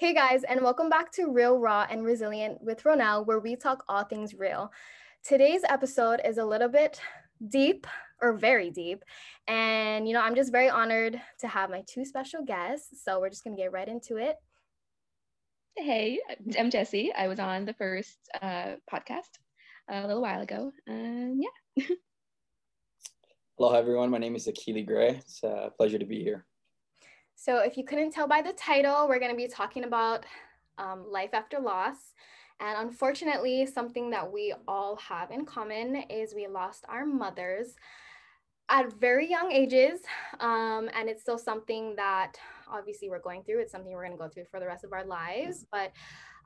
[0.00, 3.82] Hey guys, and welcome back to Real, Raw, and Resilient with Ronel, where we talk
[3.88, 4.70] all things real.
[5.24, 7.00] Today's episode is a little bit
[7.48, 7.84] deep
[8.22, 9.02] or very deep.
[9.48, 13.02] And, you know, I'm just very honored to have my two special guests.
[13.02, 14.36] So we're just going to get right into it.
[15.76, 16.20] Hey,
[16.56, 17.12] I'm Jesse.
[17.12, 19.34] I was on the first uh, podcast
[19.90, 20.70] a little while ago.
[20.86, 21.84] And yeah.
[23.58, 24.10] Hello, everyone.
[24.10, 25.16] My name is Akili Gray.
[25.16, 26.46] It's a pleasure to be here.
[27.40, 30.26] So, if you couldn't tell by the title, we're going to be talking about
[30.76, 31.96] um, life after loss.
[32.58, 37.76] And unfortunately, something that we all have in common is we lost our mothers
[38.68, 40.00] at very young ages.
[40.40, 42.32] Um, and it's still something that
[42.68, 43.60] obviously we're going through.
[43.60, 45.64] It's something we're going to go through for the rest of our lives.
[45.70, 45.92] But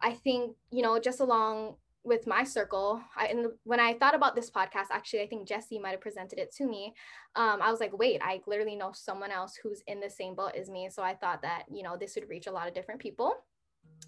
[0.03, 4.35] I think, you know, just along with my circle I, and when i thought about
[4.35, 6.95] this podcast actually i think jesse might have presented it to me.
[7.37, 10.53] Um, i was like wait i literally know someone else who's in the same boat
[10.59, 10.89] as me.
[10.91, 13.35] So i thought that you know this would reach a lot of different people.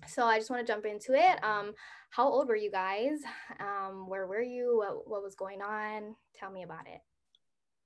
[0.06, 1.42] So i just want to jump into it.
[1.44, 1.72] Um,
[2.10, 3.20] how old were you guys?
[3.60, 4.78] Um, where were you?
[4.78, 6.14] What, what, was going on?
[6.38, 7.00] Tell me about it.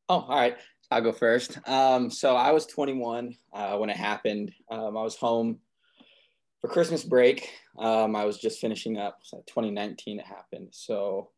[0.09, 0.57] Oh all right.
[0.91, 1.59] I'll go first.
[1.69, 4.53] Um, so i was 21 uh, when it happened.
[4.71, 5.61] Um, i was home
[6.61, 9.19] for Christmas break, um, I was just finishing up.
[9.31, 10.69] 2019 it happened.
[10.73, 11.31] So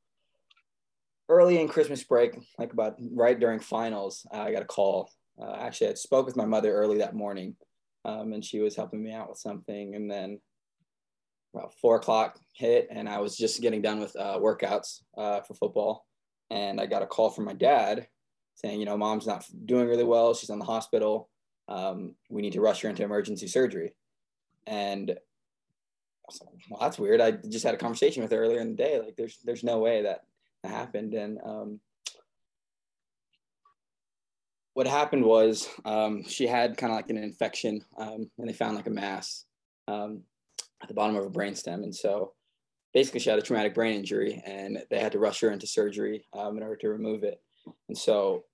[1.28, 5.10] early in Christmas break, like about right during finals, uh, I got a call.
[5.40, 7.56] Uh, actually, I spoke with my mother early that morning,
[8.04, 9.94] um, and she was helping me out with something.
[9.94, 10.40] And then
[11.54, 15.54] about four o'clock hit, and I was just getting done with uh, workouts uh, for
[15.54, 16.06] football,
[16.50, 18.06] and I got a call from my dad
[18.54, 20.34] saying, you know, mom's not doing really well.
[20.34, 21.30] She's in the hospital.
[21.68, 23.94] Um, we need to rush her into emergency surgery.
[24.66, 25.16] And
[26.38, 27.20] like, well, that's weird.
[27.20, 29.00] I just had a conversation with her earlier in the day.
[29.00, 30.24] Like, there's there's no way that,
[30.62, 31.14] happened.
[31.14, 31.80] And um,
[34.74, 38.76] what happened was um, she had kind of like an infection, um, and they found
[38.76, 39.46] like a mass
[39.88, 40.22] um,
[40.82, 41.82] at the bottom of her brainstem.
[41.82, 42.34] And so,
[42.92, 46.26] basically, she had a traumatic brain injury, and they had to rush her into surgery
[46.32, 47.40] um, in order to remove it.
[47.88, 48.44] And so,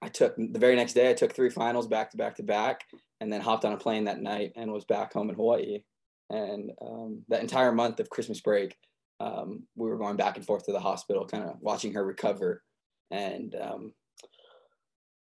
[0.00, 1.10] I took the very next day.
[1.10, 2.84] I took three finals back to back to back,
[3.20, 5.82] and then hopped on a plane that night and was back home in Hawaii.
[6.30, 8.76] And um, that entire month of Christmas break,
[9.20, 12.62] um, we were going back and forth to the hospital, kind of watching her recover.
[13.10, 13.92] And um,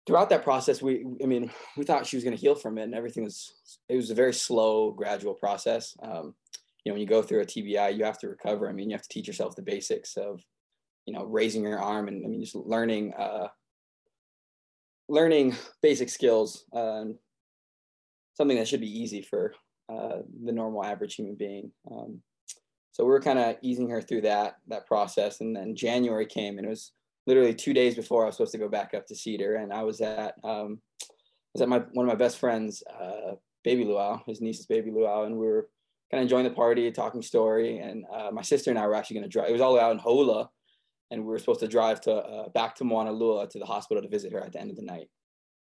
[0.05, 2.83] throughout that process, we, I mean, we thought she was going to heal from it,
[2.83, 3.53] and everything was,
[3.87, 5.95] it was a very slow, gradual process.
[6.01, 6.33] Um,
[6.83, 8.69] you know, when you go through a TBI, you have to recover.
[8.69, 10.41] I mean, you have to teach yourself the basics of,
[11.05, 13.47] you know, raising your arm and I mean, just learning, uh,
[15.09, 16.65] learning basic skills.
[16.73, 17.05] Uh,
[18.37, 19.53] something that should be easy for
[19.89, 21.71] uh, the normal average human being.
[21.91, 22.21] Um,
[22.91, 26.57] so we were kind of easing her through that that process, and then January came,
[26.57, 26.93] and it was
[27.25, 29.83] literally two days before I was supposed to go back up to Cedar, and I
[29.83, 30.79] was at um,
[31.53, 33.33] was at my one of my best friends, uh,
[33.63, 35.69] baby Luau, his niece's baby Luau, and we were
[36.11, 39.15] kind of enjoying the party, talking story, and uh, my sister and I were actually
[39.15, 39.49] going to drive.
[39.49, 40.47] It was all out in Hauula,
[41.11, 44.09] and we were supposed to drive to uh, back to Moanalua to the hospital to
[44.09, 45.09] visit her at the end of the night.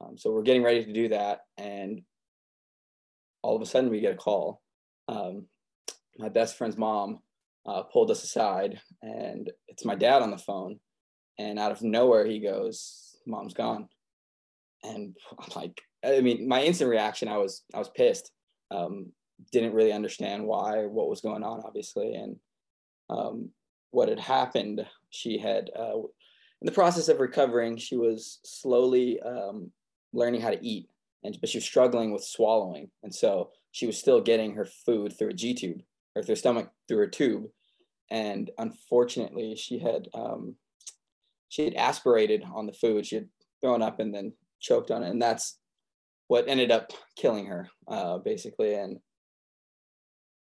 [0.02, 2.02] Um, so we're getting ready to do that, and
[3.44, 4.62] all of a sudden we get a call.
[5.08, 5.46] Um,
[6.18, 7.20] my best friend's mom
[7.66, 10.80] uh, pulled us aside, and it's my dad on the phone.
[11.38, 13.90] And out of nowhere, he goes, "Mom's gone."
[14.84, 18.32] And I'm like, I mean, my instant reaction, I was, I was pissed.
[18.72, 19.12] Um,
[19.52, 22.36] didn't really understand why, what was going on, obviously, and
[23.10, 23.50] um,
[23.92, 24.86] what had happened.
[25.10, 29.72] She had, uh, in the process of recovering, she was slowly um,
[30.14, 30.90] learning how to eat
[31.24, 35.18] and but she was struggling with swallowing, and so she was still getting her food
[35.18, 35.82] through a G tube
[36.16, 37.46] or through her stomach through her tube,
[38.12, 40.56] and unfortunately, she had um,
[41.50, 43.06] she had aspirated on the food.
[43.06, 43.30] She had
[43.62, 45.60] thrown up and then choked on it, and that's
[46.28, 48.74] what ended up killing her, uh, basically.
[48.74, 49.00] And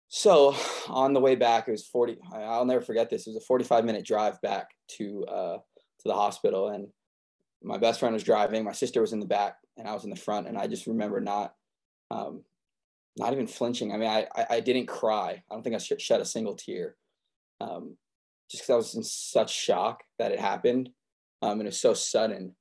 [0.09, 0.55] so
[0.89, 3.27] on the way back, it was 40, I'll never forget this.
[3.27, 6.69] It was a 45 minute drive back to, uh, to the hospital.
[6.69, 6.89] And
[7.63, 8.65] my best friend was driving.
[8.65, 10.87] My sister was in the back and I was in the front, and I just
[10.87, 11.55] remember not,
[12.11, 12.45] um,
[13.17, 13.93] not even flinching.
[13.93, 15.43] I mean, I, I, I didn't cry.
[15.51, 16.97] I don't think I sh- shed a single tear,
[17.61, 17.97] um,
[18.51, 20.91] just because I was in such shock that it happened,
[21.43, 22.55] um, and it was so sudden.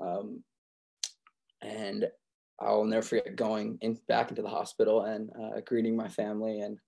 [0.00, 0.44] Um,
[1.62, 2.06] and
[2.60, 6.60] I'll never forget going in back into the hospital and uh, greeting my family.
[6.60, 6.78] And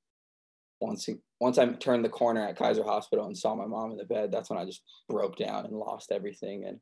[0.80, 1.08] once
[1.40, 4.30] once I turned the corner at Kaiser Hospital and saw my mom in the bed,
[4.30, 6.64] that's when I just broke down and lost everything.
[6.64, 6.80] And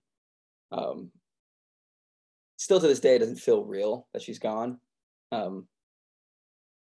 [0.72, 1.10] um,
[2.56, 4.78] still to this day, it doesn't feel real that she's gone.
[5.32, 5.66] Um,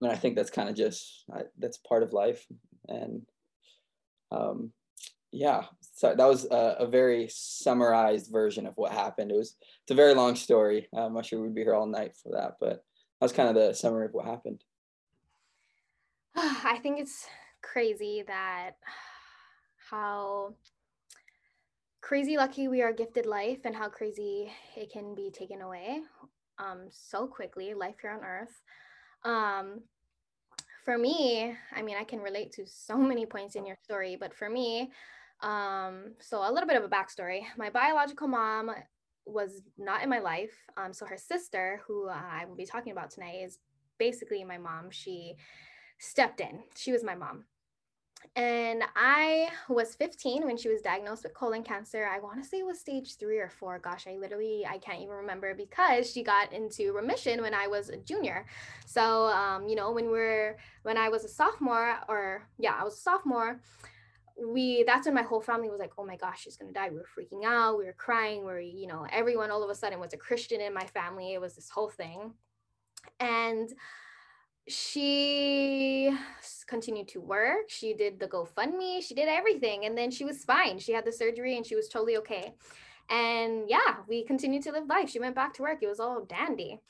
[0.00, 2.46] and I think that's kind of just I, that's part of life.
[2.88, 3.22] And
[4.30, 4.72] um,
[5.32, 5.64] yeah,
[5.94, 9.30] so that was a, a, very summarized version of what happened.
[9.30, 10.88] It was it's a very long story.
[10.96, 12.82] I'm not sure we'd be here all night for that, but that
[13.20, 14.62] was kind of the summary of what happened.
[16.36, 17.26] I think it's
[17.62, 18.72] crazy that
[19.90, 20.54] how
[22.00, 26.00] crazy lucky we are gifted life and how crazy it can be taken away
[26.60, 28.62] um, so quickly, life here on earth.
[29.24, 29.82] Um,
[30.84, 34.34] for me, I mean, I can relate to so many points in your story, but
[34.34, 34.90] for me,
[35.42, 37.42] um, so a little bit of a backstory.
[37.56, 38.70] My biological mom
[39.26, 40.52] was not in my life.
[40.76, 43.58] Um, so her sister, who I will be talking about tonight, is
[43.98, 44.90] basically my mom.
[44.90, 45.34] She
[45.98, 46.60] stepped in.
[46.76, 47.44] She was my mom.
[48.36, 52.06] And I was 15 when she was diagnosed with colon cancer.
[52.06, 53.78] I want to say it was stage three or four.
[53.78, 57.88] Gosh, I literally I can't even remember because she got into remission when I was
[57.88, 58.46] a junior.
[58.86, 62.94] So um, you know, when we're when I was a sophomore, or yeah, I was
[62.94, 63.60] a sophomore,
[64.38, 66.90] we that's when my whole family was like, oh my gosh, she's gonna die.
[66.90, 69.74] We were freaking out, we were crying, we were, you know, everyone all of a
[69.74, 71.34] sudden was a Christian in my family.
[71.34, 72.32] It was this whole thing.
[73.18, 73.70] And
[74.70, 76.16] she
[76.66, 77.68] continued to work.
[77.68, 79.02] She did the GoFundMe.
[79.02, 79.84] She did everything.
[79.84, 80.78] And then she was fine.
[80.78, 82.54] She had the surgery and she was totally okay.
[83.10, 85.10] And yeah, we continued to live life.
[85.10, 85.78] She went back to work.
[85.82, 86.80] It was all dandy.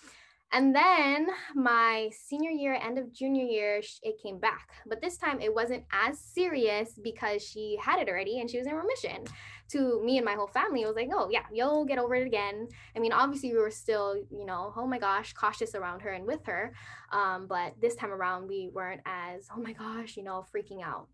[0.52, 4.68] And then my senior year, end of junior year, it came back.
[4.86, 8.66] But this time it wasn't as serious because she had it already and she was
[8.66, 9.24] in remission.
[9.72, 12.26] To me and my whole family, it was like, oh, yeah, you'll get over it
[12.26, 12.66] again.
[12.96, 16.26] I mean, obviously, we were still, you know, oh my gosh, cautious around her and
[16.26, 16.72] with her.
[17.12, 21.08] Um, but this time around, we weren't as, oh my gosh, you know, freaking out.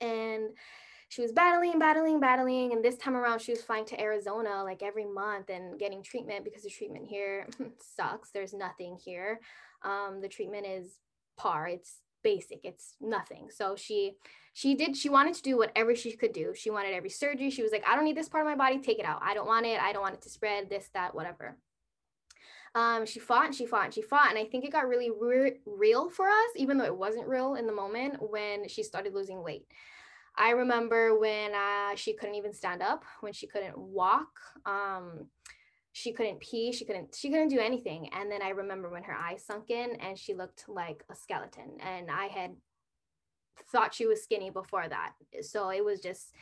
[0.00, 0.50] And
[1.08, 2.72] she was battling, battling, battling.
[2.72, 6.44] And this time around, she was flying to Arizona like every month and getting treatment
[6.44, 7.46] because the treatment here
[7.96, 8.30] sucks.
[8.30, 9.40] There's nothing here.
[9.82, 10.98] Um, the treatment is
[11.36, 11.68] par.
[11.68, 12.60] It's basic.
[12.64, 13.44] It's nothing.
[13.50, 14.16] So she
[14.52, 16.46] she did she wanted to do whatever she could do.
[16.56, 17.50] She wanted every surgery.
[17.50, 18.78] She was like, I don't need this part of my body.
[18.78, 19.20] Take it out.
[19.22, 19.80] I don't want it.
[19.80, 20.68] I don't want it to spread.
[20.68, 21.56] This, that, whatever.
[22.74, 24.30] Um, she fought and she fought and she fought.
[24.30, 27.54] And I think it got really re- real for us, even though it wasn't real
[27.54, 29.66] in the moment when she started losing weight.
[30.36, 34.32] I remember when uh, she couldn't even stand up, when she couldn't walk,
[34.66, 35.28] um,
[35.96, 38.10] she couldn't pee, she couldn't she couldn't do anything.
[38.12, 41.78] And then I remember when her eyes sunk in and she looked like a skeleton.
[41.80, 42.54] And I had
[43.72, 46.34] thought she was skinny before that, so it was just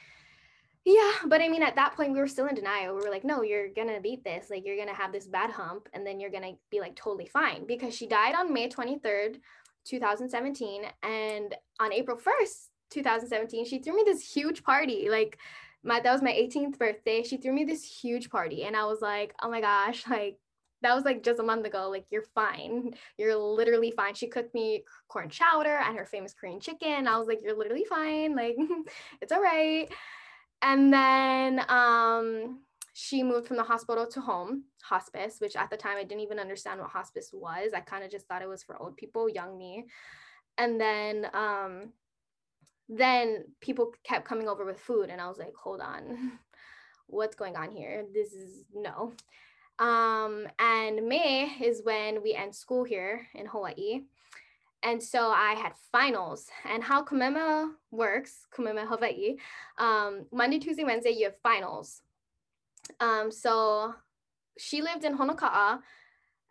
[0.86, 3.24] yeah but i mean at that point we were still in denial we were like
[3.24, 6.28] no you're gonna beat this like you're gonna have this bad hump and then you're
[6.28, 9.38] gonna be like totally fine because she died on may 23rd
[9.86, 15.08] 2017 and on april 1st 2017, she threw me this huge party.
[15.10, 15.38] Like
[15.84, 17.22] my that was my 18th birthday.
[17.22, 20.38] She threw me this huge party and I was like, "Oh my gosh, like
[20.82, 21.88] that was like just a month ago.
[21.90, 22.94] Like you're fine.
[23.18, 27.06] You're literally fine." She cooked me corn chowder and her famous Korean chicken.
[27.06, 28.34] I was like, "You're literally fine.
[28.34, 28.56] Like
[29.20, 29.88] it's all right."
[30.62, 32.60] And then um
[32.94, 36.38] she moved from the hospital to home hospice which at the time i didn't even
[36.38, 39.58] understand what hospice was i kind of just thought it was for old people young
[39.58, 39.84] me
[40.58, 41.92] and then um
[42.96, 46.32] then people kept coming over with food and i was like hold on.
[47.06, 48.06] What's going on here?
[48.14, 49.12] This is no.
[49.78, 54.02] Um and may is when we end school here in hawaii.
[54.82, 56.48] And so i had finals.
[56.64, 59.36] And how Kamehameha works Kamehameha hawaii
[59.78, 62.02] um monday tuesday wednesday you have finals.
[63.00, 63.94] Um so
[64.58, 65.80] she lived in honoka'a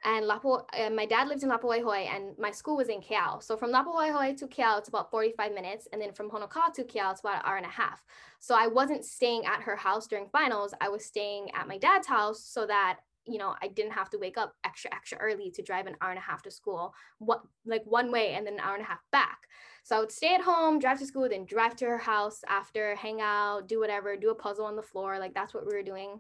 [0.03, 3.41] and Lapo, uh, my dad lived in Laupahoehoe and my school was in Keaau.
[3.41, 5.87] So from Laupahoehoe to Keaau, it's about 45 minutes.
[5.91, 8.03] And then from Honoka'a to Keaau, it's about an hour and a half.
[8.39, 10.73] So I wasn't staying at her house during finals.
[10.81, 14.17] I was staying at my dad's house so that, you know, I didn't have to
[14.17, 17.41] wake up extra, extra early to drive an hour and a half to school, what
[17.65, 19.39] like one way and then an hour and a half back.
[19.85, 22.95] So I would stay at home, drive to school, then drive to her house after,
[22.95, 25.17] hang out, do whatever, do a puzzle on the floor.
[25.19, 26.19] Like that's what we were doing.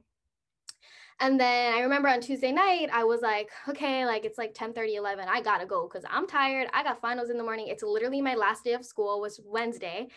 [1.23, 4.73] And then I remember on Tuesday night, I was like, okay, like it's like 10
[4.73, 5.25] 30, 11.
[5.29, 6.67] I gotta go because I'm tired.
[6.73, 7.69] I got finals in the morning.
[7.69, 10.09] It's literally my last day of school was Wednesday,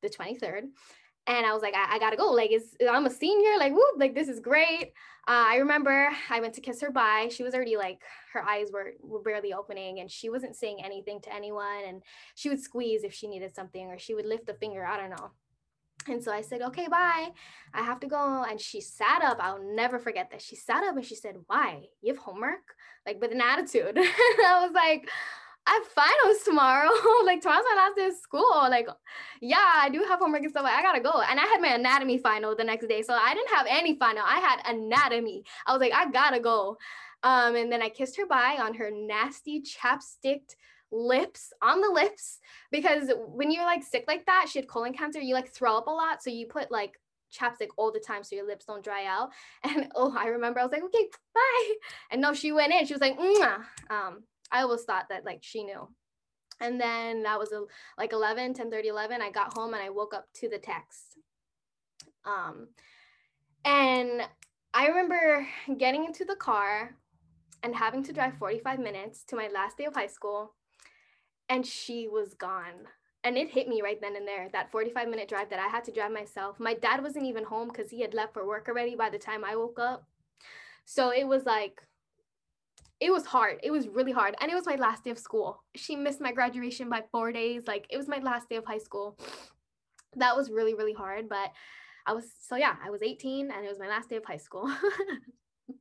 [0.00, 0.62] the 23rd.
[1.26, 2.30] And I was like, I, I gotta go.
[2.32, 3.58] Like, it's, I'm a senior.
[3.58, 4.94] Like, whoop, like this is great.
[5.28, 7.28] Uh, I remember I went to kiss her bye.
[7.30, 8.00] She was already like,
[8.32, 11.84] her eyes were, were barely opening and she wasn't saying anything to anyone.
[11.86, 12.02] And
[12.36, 14.86] she would squeeze if she needed something or she would lift a finger.
[14.86, 15.30] I don't know.
[16.08, 17.28] And so I said, okay, bye.
[17.72, 18.44] I have to go.
[18.48, 19.38] And she sat up.
[19.40, 20.42] I'll never forget that.
[20.42, 21.84] She sat up and she said, why?
[22.02, 22.74] You have homework?
[23.06, 23.96] Like with an attitude.
[23.98, 25.08] I was like,
[25.66, 26.90] I have finals tomorrow.
[27.24, 28.66] like tomorrow's my last day of school.
[28.68, 28.88] Like,
[29.40, 30.66] yeah, I do have homework and stuff.
[30.66, 31.22] I gotta go.
[31.22, 33.02] And I had my anatomy final the next day.
[33.02, 34.22] So I didn't have any final.
[34.26, 35.44] I had anatomy.
[35.66, 36.76] I was like, I gotta go.
[37.22, 40.56] Um, and then I kissed her bye on her nasty chapsticked
[40.94, 42.38] lips on the lips
[42.70, 45.88] because when you're like sick like that, she had colon cancer, you like throw up
[45.88, 46.22] a lot.
[46.22, 46.98] So you put like
[47.34, 49.30] chapstick all the time so your lips don't dry out.
[49.64, 51.74] And oh, I remember I was like, okay, bye.
[52.10, 52.86] And no, she went in.
[52.86, 53.18] She was like,
[53.90, 54.22] um,
[54.52, 55.88] I always thought that like she knew.
[56.60, 57.62] And then that was a,
[57.98, 59.20] like 11, 10 30, 11.
[59.20, 61.18] I got home and I woke up to the text.
[62.24, 62.68] Um,
[63.64, 64.22] and
[64.72, 65.46] I remember
[65.78, 66.96] getting into the car
[67.62, 70.54] and having to drive 45 minutes to my last day of high school,
[71.48, 72.88] and she was gone.
[73.22, 75.84] And it hit me right then and there that 45 minute drive that I had
[75.84, 76.60] to drive myself.
[76.60, 79.44] My dad wasn't even home because he had left for work already by the time
[79.44, 80.06] I woke up.
[80.84, 81.80] So it was like,
[83.00, 83.60] it was hard.
[83.62, 84.34] It was really hard.
[84.40, 85.62] And it was my last day of school.
[85.74, 87.66] She missed my graduation by four days.
[87.66, 89.18] Like it was my last day of high school.
[90.16, 91.28] That was really, really hard.
[91.28, 91.50] But
[92.06, 94.36] I was, so yeah, I was 18 and it was my last day of high
[94.36, 94.72] school.
[95.68, 95.80] it's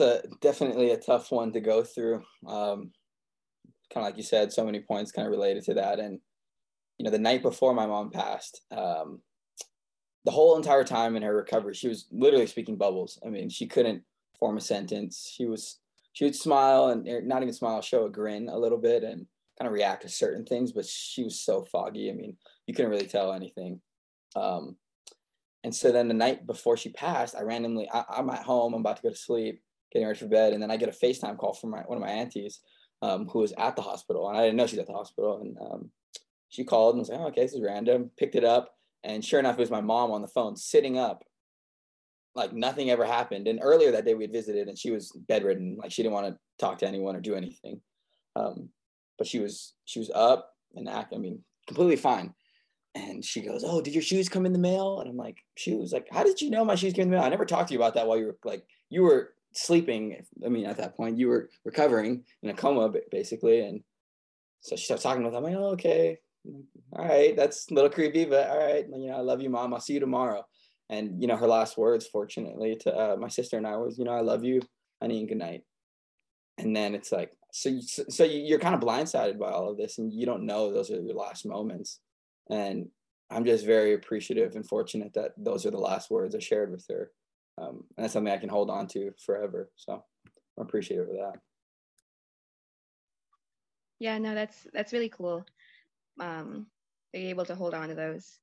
[0.00, 2.22] a, definitely a tough one to go through.
[2.46, 2.92] Um,
[3.92, 5.98] kind of like you said, so many points kind of related to that.
[5.98, 6.20] And,
[6.98, 9.20] you know, the night before my mom passed, um,
[10.24, 13.18] the whole entire time in her recovery, she was literally speaking bubbles.
[13.24, 14.02] I mean, she couldn't
[14.38, 15.32] form a sentence.
[15.34, 15.78] She was,
[16.12, 19.26] she would smile and not even smile, show a grin a little bit and
[19.58, 22.10] kind of react to certain things, but she was so foggy.
[22.10, 23.80] I mean, you couldn't really tell anything.
[24.36, 24.76] Um,
[25.64, 28.80] and so then the night before she passed, I randomly, I, am at home, I'm
[28.80, 31.36] about to go to sleep, getting ready for bed, and then I get a FaceTime
[31.36, 32.60] call from my, one of my aunties
[33.02, 35.56] um, who was at the hospital, and I didn't know she's at the hospital, and
[35.60, 35.90] um,
[36.48, 38.10] she called and was like, oh, okay, this is random.
[38.18, 41.24] Picked it up, and sure enough, it was my mom on the phone, sitting up,
[42.34, 43.48] like nothing ever happened.
[43.48, 46.28] And earlier that day, we had visited, and she was bedridden, like she didn't want
[46.28, 47.80] to talk to anyone or do anything.
[48.36, 48.68] Um,
[49.18, 52.34] but she was she was up and act, I mean, completely fine
[52.94, 55.92] and she goes, "Oh, did your shoes come in the mail?" And I'm like, "Shoes?
[55.92, 57.24] Like, how did you know my shoes came in the mail?
[57.24, 60.24] I never talked to you about that while you were like you were sleeping.
[60.44, 63.82] I mean, at that point, you were recovering in a coma, basically." And
[64.60, 65.44] so she starts talking with them.
[65.44, 66.18] I'm like, oh, "Okay,
[66.92, 69.74] all right, that's a little creepy, but all right, you know, I love you, mom.
[69.74, 70.44] I'll see you tomorrow."
[70.88, 74.04] And you know, her last words, fortunately, to uh, my sister and I was, "You
[74.04, 74.60] know, I love you,
[75.00, 75.62] honey, and good night."
[76.58, 80.12] And then it's like, so so you're kind of blindsided by all of this, and
[80.12, 82.00] you don't know those are your last moments
[82.50, 82.88] and
[83.30, 86.84] I'm just very appreciative and fortunate that those are the last words I shared with
[86.90, 87.12] her.
[87.60, 89.70] Um, and that's something I can hold on to forever.
[89.76, 90.02] So
[90.58, 91.40] I'm appreciative of that.
[93.98, 95.44] Yeah, no, that's that's really cool.
[96.18, 96.66] Um,
[97.12, 98.38] being able to hold on to those.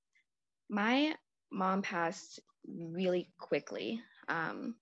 [0.70, 1.16] My
[1.52, 4.02] mom passed really quickly.
[4.28, 4.76] Um,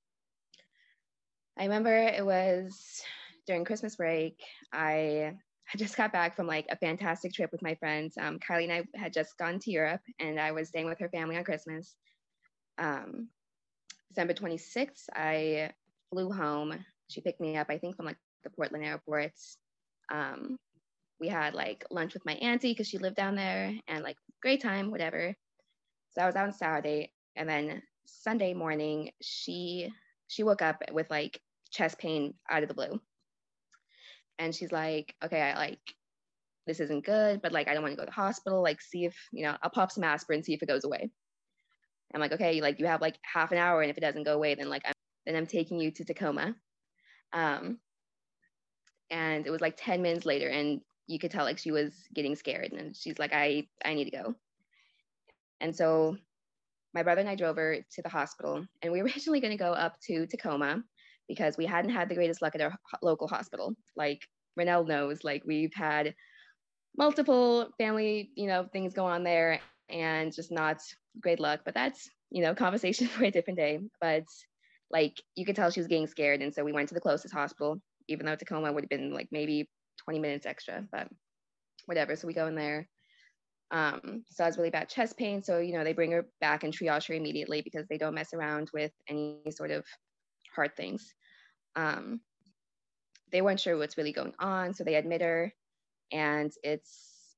[1.58, 3.02] I remember it was
[3.48, 4.42] during Christmas break.
[4.74, 5.34] I
[5.74, 8.16] I just got back from like a fantastic trip with my friends.
[8.20, 11.10] Um, Kylie and I had just gone to Europe, and I was staying with her
[11.10, 11.96] family on Christmas.
[12.78, 13.30] Um,
[14.16, 15.72] December 26th, I
[16.10, 16.74] flew home.
[17.10, 19.34] She picked me up, I think, from like the Portland airport.
[20.10, 20.58] Um,
[21.20, 24.62] we had like lunch with my auntie because she lived down there, and like great
[24.62, 25.36] time, whatever.
[26.12, 29.92] So I was out on Saturday, and then Sunday morning, she
[30.28, 32.98] she woke up with like chest pain out of the blue
[34.40, 35.80] and she's like okay i like
[36.68, 39.06] this isn't good but like i don't want to go to the hospital like see
[39.06, 41.10] if you know i'll pop some aspirin see if it goes away
[42.16, 44.34] i'm like okay like you have like half an hour and if it doesn't go
[44.34, 44.94] away then like i'm
[45.26, 46.56] then i'm taking you to tacoma
[47.34, 47.78] um
[49.12, 52.36] and it was like 10 minutes later and you could tell like she was getting
[52.36, 54.36] scared and she's like i i need to go
[55.62, 56.18] and so
[56.96, 59.64] my brother and i drove her to the hospital and we were originally going to
[59.64, 60.84] go up to tacoma
[61.28, 63.74] because we hadn't had the greatest luck at our local hospital.
[63.96, 64.28] Like
[64.60, 66.14] Renell knows, like we've had
[66.98, 70.78] multiple family, you know, things go on there and just not
[71.20, 71.62] great luck.
[71.66, 73.80] But that's, you know, conversation for a different day.
[74.02, 74.24] But
[74.92, 76.42] like you could tell she was getting scared.
[76.42, 79.28] And so we went to the closest hospital, even though Tacoma would have been like
[79.32, 79.70] maybe
[80.04, 81.08] 20 minutes extra, but
[81.86, 82.16] whatever.
[82.16, 82.88] So we go in there.
[83.72, 85.44] Um, so I was really bad chest pain.
[85.44, 88.34] So, you know, they bring her back and triage her immediately because they don't mess
[88.34, 89.86] around with any sort of
[90.56, 91.14] hard things.
[91.76, 92.22] Um,
[93.32, 95.52] they weren't sure what's really going on, so they admit her,
[96.12, 97.36] and it's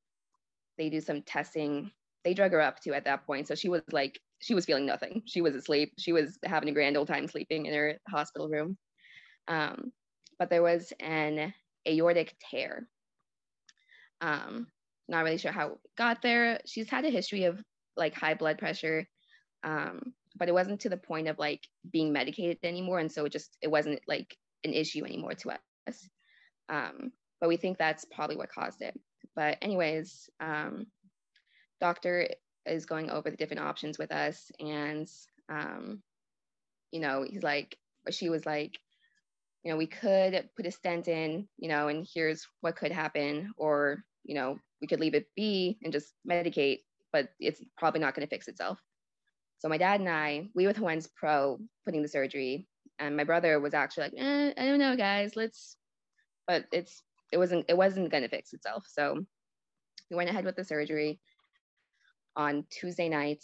[0.78, 1.92] they do some testing.
[2.28, 4.86] They drug her up too at that point, so she was like she was feeling
[4.86, 5.24] nothing.
[5.26, 5.94] She was asleep.
[5.98, 8.78] She was having a grand old time sleeping in her hospital room.
[9.48, 9.94] Um,
[10.38, 11.54] but there was an
[11.88, 12.86] aortic tear.
[14.20, 14.68] Um,
[15.08, 16.60] not really sure how it got there.
[16.66, 17.64] She's had a history of
[17.96, 19.08] like high blood pressure.
[19.64, 23.32] Um, but it wasn't to the point of like being medicated anymore and so it
[23.32, 25.52] just it wasn't like an issue anymore to
[25.88, 26.10] us
[26.68, 28.94] um, but we think that's probably what caused it
[29.34, 30.86] but anyways um,
[31.80, 32.28] doctor
[32.66, 35.10] is going over the different options with us and
[35.50, 36.02] um,
[36.92, 37.78] you know he's like
[38.10, 38.80] she was like
[39.64, 43.52] you know we could put a stent in you know and here's what could happen
[43.58, 46.80] or you know we could leave it be and just medicate
[47.12, 48.80] but it's probably not going to fix itself
[49.60, 52.68] so my dad and I, we were the pro putting the surgery,
[53.00, 55.78] and my brother was actually like, eh, I don't know, guys, let's.
[56.46, 57.04] But it's
[57.34, 58.86] it wasn't it wasn't gonna fix itself.
[58.88, 59.26] So
[60.10, 61.20] we went ahead with the surgery
[62.38, 63.44] on Tuesday night,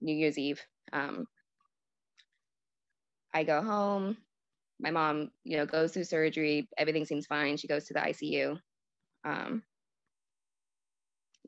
[0.00, 0.60] New Year's Eve.
[0.92, 1.26] Um,
[3.34, 4.16] I go home.
[4.80, 6.68] My mom, you know, goes through surgery.
[6.78, 7.56] Everything seems fine.
[7.56, 8.58] She goes to the ICU.
[9.24, 9.62] Um,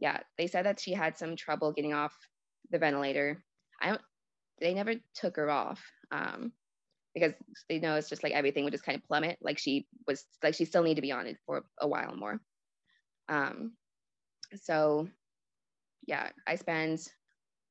[0.00, 2.16] yeah, they said that she had some trouble getting off
[2.70, 3.42] the ventilator.
[3.80, 4.00] I don't.
[4.60, 6.52] They never took her off um,
[7.14, 7.32] because
[7.68, 9.38] they know it's just like everything would just kind of plummet.
[9.40, 12.40] Like she was like she still need to be on it for a while more.
[13.28, 13.72] Um,
[14.62, 15.08] so
[16.06, 17.00] yeah, I spend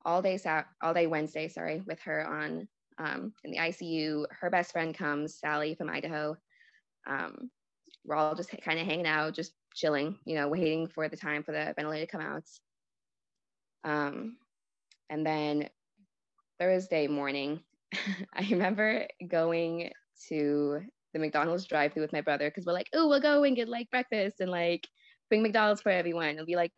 [0.05, 2.67] all day Sat all day Wednesday, sorry, with her on
[2.98, 4.25] um, in the ICU.
[4.31, 6.36] Her best friend comes, Sally from Idaho.
[7.07, 7.50] Um,
[8.05, 11.43] we're all just kind of hanging out, just chilling, you know, waiting for the time
[11.43, 12.43] for the ventilator to come out.
[13.83, 14.38] Um,
[15.09, 15.69] and then
[16.59, 17.62] Thursday morning,
[18.33, 19.91] I remember going
[20.27, 20.81] to
[21.13, 23.67] the McDonald's drive through with my brother because we're like, oh, we'll go and get
[23.67, 24.88] like breakfast and like
[25.29, 26.29] bring McDonald's for everyone.
[26.29, 26.71] It'll be like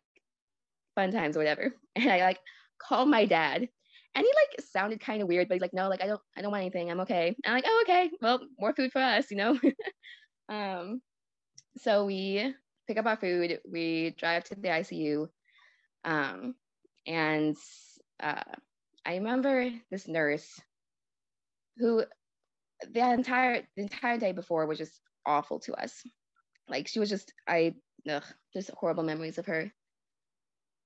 [0.94, 1.74] fun times or whatever.
[1.96, 2.38] And I like
[2.78, 3.68] called my dad
[4.14, 6.42] and he like sounded kind of weird, but he's like, no, like I don't, I
[6.42, 6.90] don't want anything.
[6.90, 7.28] I'm okay.
[7.28, 8.10] And I'm like, oh, okay.
[8.20, 9.58] Well, more food for us, you know?
[10.48, 11.00] um,
[11.78, 12.54] so we
[12.86, 15.28] pick up our food, we drive to the ICU.
[16.04, 16.54] Um,
[17.06, 17.56] and
[18.20, 18.42] uh,
[19.04, 20.60] I remember this nurse
[21.78, 22.04] who
[22.92, 26.02] the entire the entire day before was just awful to us.
[26.68, 27.74] Like she was just I
[28.08, 29.72] ugh, just horrible memories of her.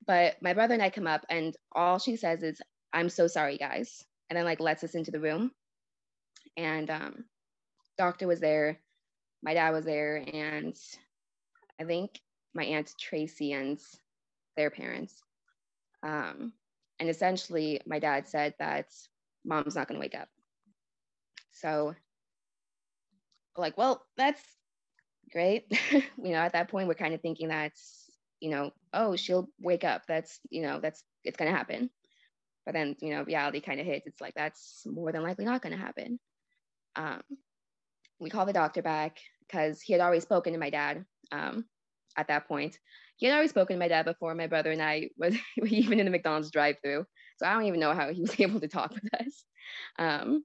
[0.06, 2.60] But my brother and I come up and all she says is,
[2.92, 4.04] I'm so sorry, guys.
[4.30, 5.52] And then like lets us into the room.
[6.56, 7.24] And um
[7.98, 8.80] doctor was there,
[9.42, 10.76] my dad was there, and
[11.80, 12.20] I think
[12.54, 13.78] my aunt Tracy and
[14.56, 15.14] their parents.
[16.02, 16.52] Um,
[16.98, 18.86] and essentially my dad said that
[19.44, 20.28] mom's not gonna wake up.
[21.52, 21.94] So
[23.56, 24.42] like, well, that's
[25.32, 25.66] great.
[25.92, 28.05] you know, at that point, we're kind of thinking that's,
[28.46, 30.02] you know, oh, she'll wake up.
[30.06, 31.90] That's, you know, that's, it's going to happen.
[32.64, 34.06] But then, you know, reality kind of hits.
[34.06, 36.20] It's like, that's more than likely not going to happen.
[36.94, 37.22] Um,
[38.20, 41.64] we call the doctor back because he had already spoken to my dad um,
[42.16, 42.78] at that point.
[43.16, 45.34] He had already spoken to my dad before my brother and I was
[45.66, 47.04] even in the McDonald's drive through.
[47.38, 49.44] So I don't even know how he was able to talk with us.
[49.98, 50.44] Um,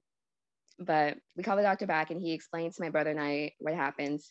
[0.79, 3.75] but we called the doctor back and he explained to my brother and I what
[3.75, 4.21] happened.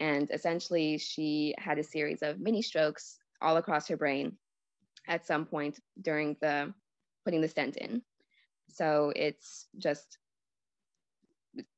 [0.00, 4.36] And essentially, she had a series of mini strokes all across her brain
[5.06, 6.72] at some point during the
[7.24, 8.02] putting the stent in.
[8.68, 10.18] So it's just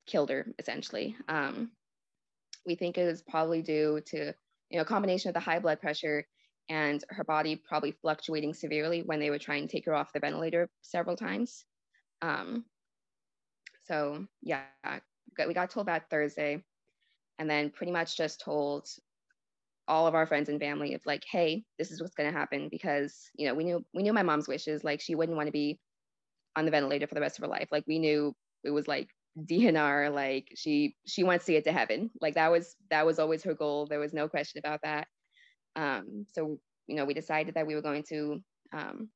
[0.07, 1.17] killed her essentially.
[1.29, 1.71] Um,
[2.67, 4.35] we think it was probably due to
[4.71, 6.27] you know a combination of the high blood pressure
[6.69, 10.21] and her body probably fluctuating severely when they were trying to take her off the
[10.21, 11.65] ventilator several times.
[12.23, 12.65] Um,
[13.87, 14.65] so yeah,
[15.47, 16.63] we got told that Thursday,
[17.41, 18.89] and then pretty much just told
[19.89, 23.31] all of our friends and family of like, hey, this is what's gonna happen because
[23.37, 24.85] you know we knew we knew my mom's wishes.
[24.85, 25.81] Like she wouldn't want to be
[26.57, 27.69] on the ventilator for the rest of her life.
[27.73, 29.09] Like we knew it was like
[29.47, 30.11] DNR.
[30.11, 32.11] Like she she wants to get to heaven.
[32.21, 33.87] Like that was that was always her goal.
[33.87, 35.09] There was no question about that.
[35.77, 39.09] Um, so you know we decided that we were going to um,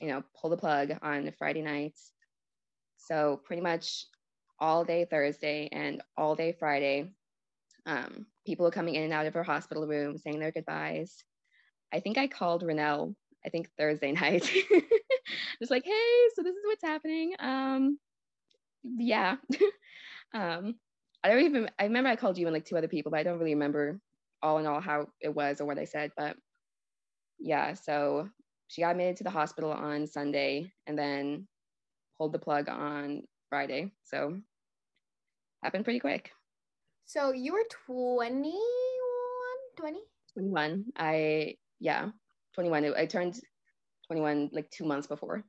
[0.00, 2.12] you know pull the plug on Friday nights
[2.96, 4.06] so pretty much
[4.60, 7.10] all day Thursday and all day Friday,
[7.86, 11.24] um, people were coming in and out of her hospital room saying their goodbyes.
[11.92, 13.14] I think I called Renelle,
[13.44, 14.50] I think Thursday night.
[15.58, 17.34] Just like, hey, so this is what's happening.
[17.38, 17.98] Um,
[18.84, 19.36] yeah.
[20.34, 20.74] um,
[21.22, 23.22] I don't even, I remember I called you and like two other people, but I
[23.22, 24.00] don't really remember
[24.42, 26.12] all in all how it was or what I said.
[26.16, 26.36] But
[27.38, 28.28] yeah, so
[28.68, 31.46] she got admitted to the hospital on Sunday and then
[32.16, 33.90] pulled the plug on Friday.
[34.04, 34.38] So
[35.62, 36.32] happened pretty quick.
[37.10, 38.54] So you were 21,
[39.76, 39.98] 20?
[40.34, 40.84] 21.
[40.96, 42.10] I, yeah,
[42.54, 42.94] 21.
[42.96, 43.40] I turned
[44.06, 45.42] 21 like two months before.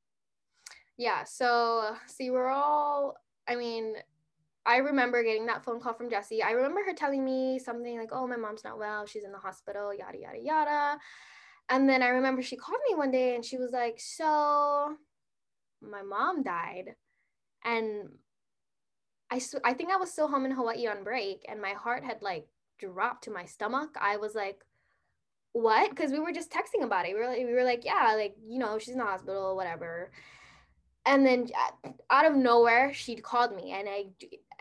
[0.97, 1.23] Yeah.
[1.23, 3.13] So, see, we're all,
[3.47, 3.93] I mean,
[4.65, 6.41] I remember getting that phone call from Jessie.
[6.41, 9.05] I remember her telling me something like, oh, my mom's not well.
[9.05, 10.97] She's in the hospital, yada, yada, yada.
[11.69, 14.95] And then I remember she called me one day and she was like, so
[15.79, 16.95] my mom died
[17.63, 18.09] and
[19.31, 22.21] I, I think I was still home in Hawaii on break and my heart had
[22.21, 22.47] like
[22.79, 23.95] dropped to my stomach.
[23.99, 24.65] I was like,
[25.53, 25.89] what?
[25.89, 27.13] Because we were just texting about it.
[27.13, 30.11] We were, like, we were like, yeah, like, you know, she's in the hospital, whatever.
[31.05, 31.47] And then
[31.85, 34.05] uh, out of nowhere, she'd called me and I,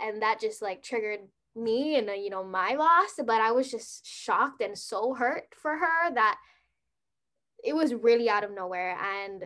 [0.02, 1.20] and that just like triggered
[1.56, 3.18] me and, uh, you know, my loss.
[3.18, 6.38] But I was just shocked and so hurt for her that
[7.62, 8.96] it was really out of nowhere.
[8.98, 9.44] And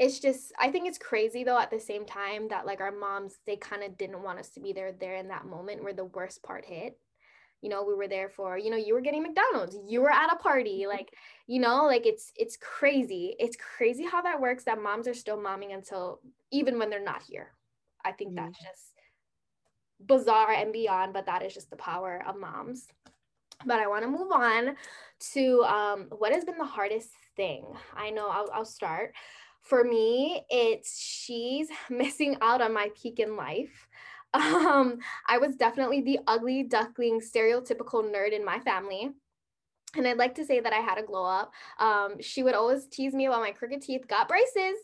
[0.00, 3.36] it's just i think it's crazy though at the same time that like our moms
[3.46, 6.06] they kind of didn't want us to be there there in that moment where the
[6.06, 6.98] worst part hit.
[7.60, 10.32] You know we were there for you know you were getting mcdonald's you were at
[10.32, 10.96] a party mm-hmm.
[10.96, 11.14] like
[11.46, 13.36] you know like it's it's crazy.
[13.38, 17.20] It's crazy how that works that moms are still momming until even when they're not
[17.20, 17.52] here.
[18.02, 18.46] I think mm-hmm.
[18.46, 18.94] that's just
[20.06, 22.86] bizarre and beyond but that is just the power of moms.
[23.66, 24.76] But i want to move on
[25.34, 27.66] to um, what has been the hardest thing?
[27.94, 29.12] I know I'll, I'll start
[29.62, 33.88] for me it's she's missing out on my peak in life
[34.34, 39.10] um, I was definitely the ugly duckling, stereotypical nerd in my family.
[39.96, 41.50] And I'd like to say that I had a glow up.
[41.80, 44.78] Um, she would always tease me about my crooked teeth, got braces,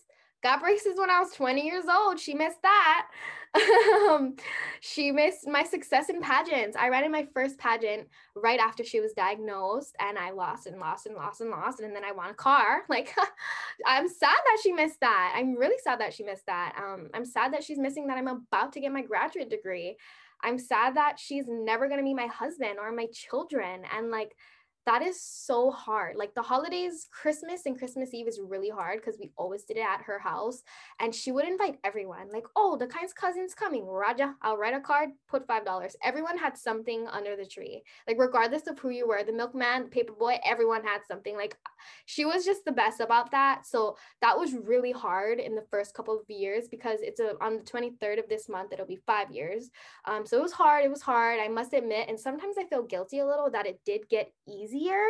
[0.47, 2.21] got braces when I was 20 years old.
[2.21, 3.09] She missed that.
[4.09, 4.37] um,
[4.81, 6.77] she missed my success in pageants.
[6.77, 8.07] I ran in my first pageant
[8.37, 11.81] right after she was diagnosed, and I lost and lost and lost and lost.
[11.81, 12.85] And then I won a car.
[12.89, 13.13] Like,
[13.87, 15.35] I'm sad that she missed that.
[15.37, 16.77] I'm really sad that she missed that.
[16.79, 19.97] Um, I'm sad that she's missing that I'm about to get my graduate degree.
[20.43, 23.83] I'm sad that she's never going to meet my husband or my children.
[23.97, 24.37] And like,
[24.87, 26.14] that is so hard.
[26.14, 29.85] Like the holidays, Christmas and Christmas Eve is really hard because we always did it
[29.85, 30.62] at her house.
[31.01, 33.85] And she would invite everyone, like, oh, the kind's cousin's coming.
[33.85, 35.94] Raja, I'll write a card, put $5.
[36.05, 37.83] Everyone had something under the tree.
[38.07, 41.37] Like, regardless of who you were, the milkman, the paper boy, everyone had something.
[41.37, 41.59] Like,
[42.05, 43.66] she was just the best about that.
[43.66, 47.57] So that was really hard in the first couple of years because it's a, on
[47.57, 49.68] the 23rd of this month, it'll be five years.
[50.05, 50.85] Um, so it was hard.
[50.85, 52.09] It was hard, I must admit.
[52.09, 55.09] And sometimes I feel guilty a little that it did get easy easier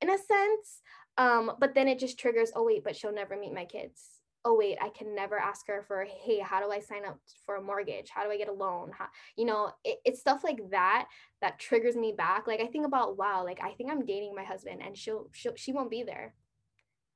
[0.00, 0.80] in a sense.
[1.16, 4.02] Um, but then it just triggers, oh, wait, but she'll never meet my kids.
[4.46, 7.56] Oh, wait, I can never ask her for, hey, how do I sign up for
[7.56, 8.10] a mortgage?
[8.10, 8.90] How do I get a loan?
[8.96, 11.06] How, you know, it, it's stuff like that
[11.40, 12.46] that triggers me back.
[12.46, 15.56] Like I think about, wow, like I think I'm dating my husband and she'll, she'll,
[15.56, 16.34] she won't be there.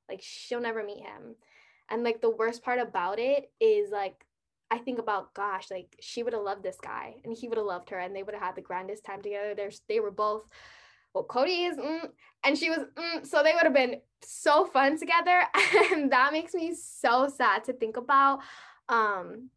[0.09, 1.35] Like she'll never meet him.
[1.89, 4.25] And like the worst part about it is like,
[4.71, 7.67] I think about, gosh, like she would have loved this guy and he would have
[7.67, 9.53] loved her and they would have had the grandest time together.
[9.55, 10.47] There's, they were both
[11.13, 12.09] well, Cody is, mm,
[12.43, 15.43] and she was, mm, so they would have been so fun together.
[15.91, 18.39] And that makes me so sad to think about.
[18.87, 19.49] Um,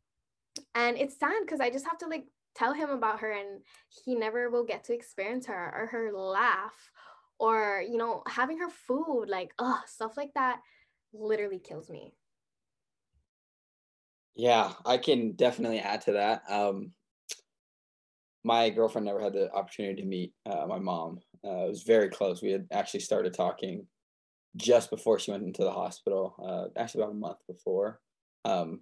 [0.74, 3.60] and it's sad because I just have to like tell him about her and
[4.04, 6.90] he never will get to experience her or her laugh
[7.38, 10.60] or, you know, having her food, like, oh, stuff like that
[11.12, 12.14] literally kills me.
[14.34, 16.42] Yeah, I can definitely add to that.
[16.48, 16.92] Um,
[18.44, 21.20] my girlfriend never had the opportunity to meet uh, my mom.
[21.44, 22.42] Uh, it was very close.
[22.42, 23.86] We had actually started talking
[24.56, 28.00] just before she went into the hospital, uh, actually about a month before.
[28.44, 28.80] Um,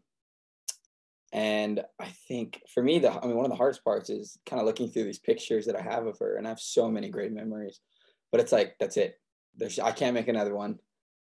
[1.33, 4.61] and I think for me, the I mean, one of the hardest parts is kind
[4.61, 7.09] of looking through these pictures that I have of her, and I have so many
[7.09, 7.81] great memories.
[8.33, 9.20] But it's like that's it.
[9.57, 10.79] There's I can't make another one.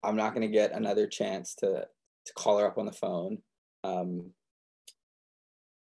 [0.03, 1.87] I'm not going to get another chance to
[2.27, 3.39] to call her up on the phone.
[3.85, 4.33] Um,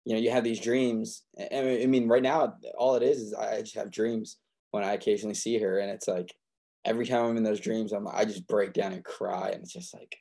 [0.05, 3.59] you know you have these dreams i mean right now all it is is i
[3.61, 4.37] just have dreams
[4.75, 6.33] when i occasionally see her and it's like
[6.83, 9.73] every time i'm in those dreams i'm i just break down and cry and it's
[9.73, 10.17] just like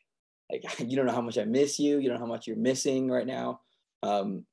[0.50, 2.56] like you don't know how much i miss you you don't know how much you're
[2.56, 3.60] missing right now.
[4.02, 4.46] Um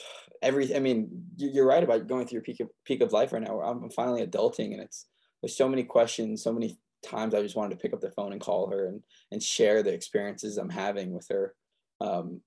[0.42, 3.42] every i mean you're right about going through your peak of peak of life right
[3.42, 5.06] now i'm finally adulting and it's
[5.40, 8.32] there's so many questions so many times i just wanted to pick up the phone
[8.32, 11.54] and call her and and share the experiences i'm having with her.
[12.02, 12.42] Um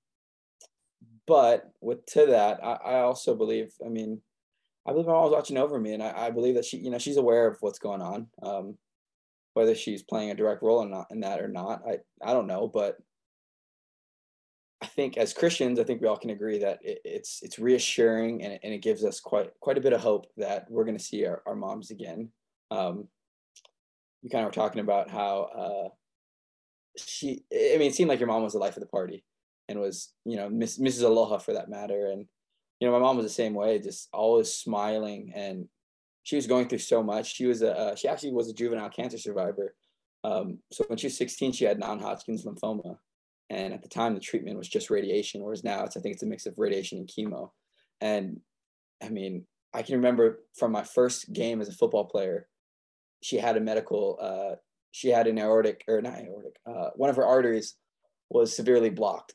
[1.27, 4.21] but with to that, I, I also believe, I mean,
[4.87, 6.97] I believe I'm always watching over me, and I, I believe that she, you know,
[6.97, 8.27] she's aware of what's going on.
[8.41, 8.77] Um,
[9.53, 12.45] whether she's playing a direct role in, not, in that or not, I, I don't
[12.45, 12.67] know.
[12.67, 12.97] But
[14.81, 18.43] I think as Christians, I think we all can agree that it, it's it's reassuring
[18.43, 21.03] and, and it gives us quite quite a bit of hope that we're going to
[21.03, 22.29] see our, our moms again.
[22.69, 23.07] Um,
[24.21, 25.89] you kind of were talking about how uh,
[26.97, 29.23] she, I mean, it seemed like your mom was the life of the party
[29.67, 31.03] and was you know Miss, Mrs.
[31.03, 32.11] Aloha for that matter.
[32.11, 32.27] And
[32.79, 35.67] you know my mom was the same way, just always smiling, and
[36.23, 37.35] she was going through so much.
[37.35, 39.75] She was a uh, she actually was a juvenile cancer survivor.
[40.23, 42.97] Um, so when she was 16, she had non-Hodgkin's lymphoma,
[43.49, 46.23] and at the time the treatment was just radiation, whereas now it's I think it's
[46.23, 47.51] a mix of radiation and chemo.
[48.01, 48.41] And
[49.01, 52.47] I mean, I can remember from my first game as a football player,
[53.23, 54.17] she had a medical.
[54.21, 54.55] Uh,
[54.91, 56.55] she had an aortic or not aortic.
[56.65, 57.75] Uh, one of her arteries
[58.29, 59.33] was severely blocked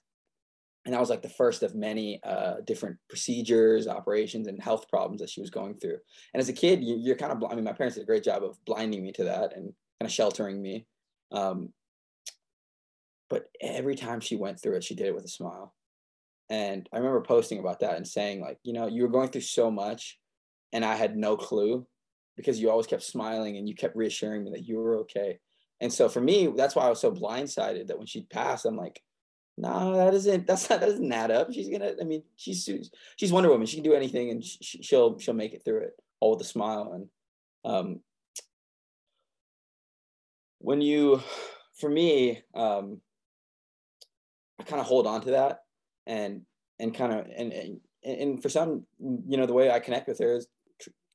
[0.84, 5.20] and that was like the first of many uh, different procedures, operations, and health problems
[5.20, 5.98] that she was going through.
[6.34, 8.24] And as a kid, you, are kind of, I mean, my parents did a great
[8.24, 10.86] job of blinding me to that and kind of sheltering me.
[11.30, 11.72] Um,
[13.30, 15.72] but every time she went through it, she did it with a smile.
[16.50, 19.42] And I remember posting about that and saying, like, you know, you were going through
[19.42, 20.18] so much,
[20.72, 21.86] and I had no clue
[22.36, 25.38] because you always kept smiling and you kept reassuring me that you were okay.
[25.80, 28.76] And so for me, that's why I was so blindsided that when she passed, I'm
[28.76, 29.00] like,
[29.58, 30.46] no, that isn't.
[30.46, 30.80] That's not.
[30.80, 31.52] That doesn't add up.
[31.52, 31.92] She's gonna.
[32.00, 32.68] I mean, she's
[33.16, 33.66] she's Wonder Woman.
[33.66, 35.92] She can do anything, and she, she'll she'll make it through it.
[36.20, 36.92] all with a smile.
[36.94, 37.08] And
[37.64, 38.00] um,
[40.58, 41.22] when you,
[41.74, 43.00] for me, um,
[44.58, 45.60] I kind of hold on to that
[46.06, 46.42] and
[46.78, 50.18] and kind of and, and and for some, you know, the way I connect with
[50.18, 50.46] her is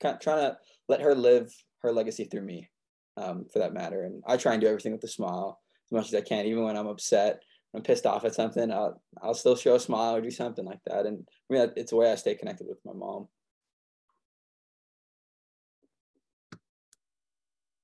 [0.01, 2.69] kind tr- trying to let her live her legacy through me,
[3.17, 4.03] um, for that matter.
[4.03, 6.63] And I try and do everything with a smile as much as I can, even
[6.63, 7.41] when I'm upset,
[7.77, 8.71] I'm pissed off at something.
[8.71, 11.05] I'll I'll still show a smile or do something like that.
[11.05, 13.27] And I mean, it's a way I stay connected with my mom.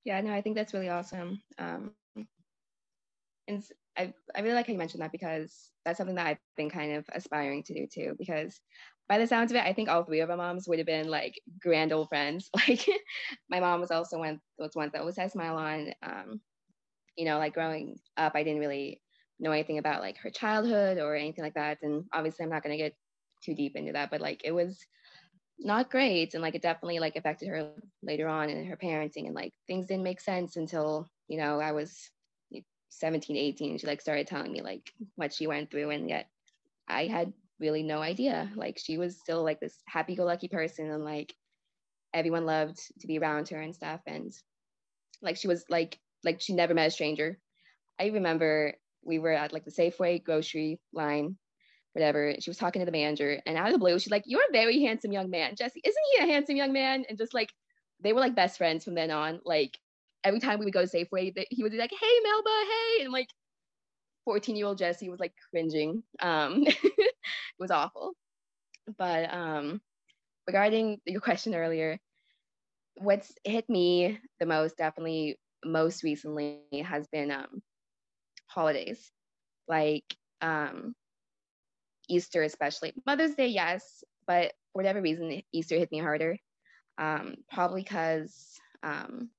[0.04, 1.40] Yeah, no, I think that's really awesome.
[1.58, 1.92] Um,
[3.46, 3.62] and
[3.96, 6.94] I, I really like how you mentioned that because that's something that I've been kind
[6.94, 8.16] of aspiring to do too.
[8.18, 8.60] Because
[9.08, 11.08] by the sounds of it, I think all three of our moms would have been
[11.08, 12.50] like grand old friends.
[12.68, 12.84] Like
[13.48, 15.92] my mom was also one those ones that always had a smile on.
[16.02, 16.40] Um,
[17.16, 19.00] you know, like growing up, I didn't really
[19.38, 21.78] know anything about like her childhood or anything like that.
[21.82, 22.94] And obviously I'm not gonna get
[23.42, 24.78] too deep into that, but like it was
[25.58, 26.34] not great.
[26.34, 29.86] And like it definitely like affected her later on in her parenting and like things
[29.86, 32.10] didn't make sense until, you know, I was
[32.90, 33.78] 17, 18.
[33.78, 35.90] She like started telling me like what she went through.
[35.90, 36.28] And yet
[36.88, 38.50] I had really no idea.
[38.54, 41.34] Like she was still like this happy go lucky person and like
[42.12, 44.00] everyone loved to be around her and stuff.
[44.06, 44.32] And
[45.22, 47.38] like she was like like she never met a stranger.
[47.98, 51.36] I remember we were at like the Safeway grocery line,
[51.92, 52.34] whatever.
[52.38, 54.52] She was talking to the manager, and out of the blue, she's like, "You're a
[54.52, 55.80] very handsome young man, Jesse.
[55.84, 57.50] Isn't he a handsome young man?" And just like
[58.00, 59.40] they were like best friends from then on.
[59.44, 59.78] Like
[60.24, 63.12] every time we would go to Safeway, he would be like, "Hey, Melba, hey," and
[63.12, 63.28] like
[64.24, 66.02] 14 year old Jesse was like cringing.
[66.20, 67.14] Um, it
[67.58, 68.12] was awful.
[68.98, 69.80] But um,
[70.46, 71.98] regarding your question earlier,
[72.96, 77.62] what's hit me the most definitely most recently has been um,
[78.46, 79.10] holidays
[79.68, 80.04] like
[80.40, 80.94] um,
[82.08, 86.38] Easter, especially Mother's Day, yes, but for whatever reason, Easter hit me harder.
[86.98, 89.30] Um, probably because um,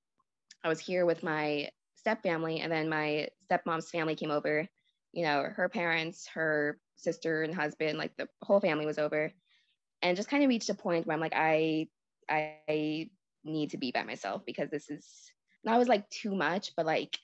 [0.64, 4.68] I was here with my step family, and then my stepmom's family came over.
[5.14, 9.32] You know, her parents, her sister and husband, like the whole family was over,
[10.02, 11.88] and just kind of reached a point where I'm like, I,
[12.30, 13.10] I
[13.44, 15.32] need to be by myself because this is
[15.64, 17.18] not was like too much, but like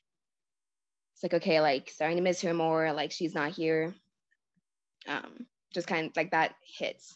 [1.21, 2.91] it's like okay, like starting to miss her more.
[2.93, 3.93] Like she's not here.
[5.07, 7.15] Um, just kind of like that hits.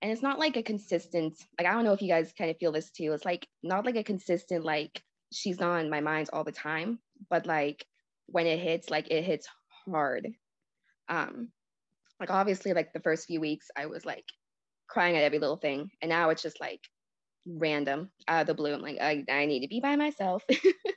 [0.00, 2.56] And it's not like a consistent, like I don't know if you guys kind of
[2.56, 3.12] feel this too.
[3.12, 6.98] It's like not like a consistent, like she's not on my mind all the time,
[7.28, 7.84] but like
[8.26, 9.46] when it hits, like it hits
[9.86, 10.28] hard.
[11.10, 11.48] Um,
[12.18, 14.24] like obviously, like the first few weeks, I was like
[14.88, 16.80] crying at every little thing, and now it's just like
[17.46, 18.72] random out of the blue.
[18.72, 20.42] I'm like, I, I need to be by myself.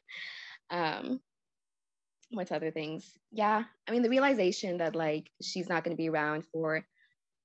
[0.70, 1.20] um,
[2.34, 3.17] what's other things?
[3.32, 6.86] Yeah, I mean, the realization that like she's not going to be around for,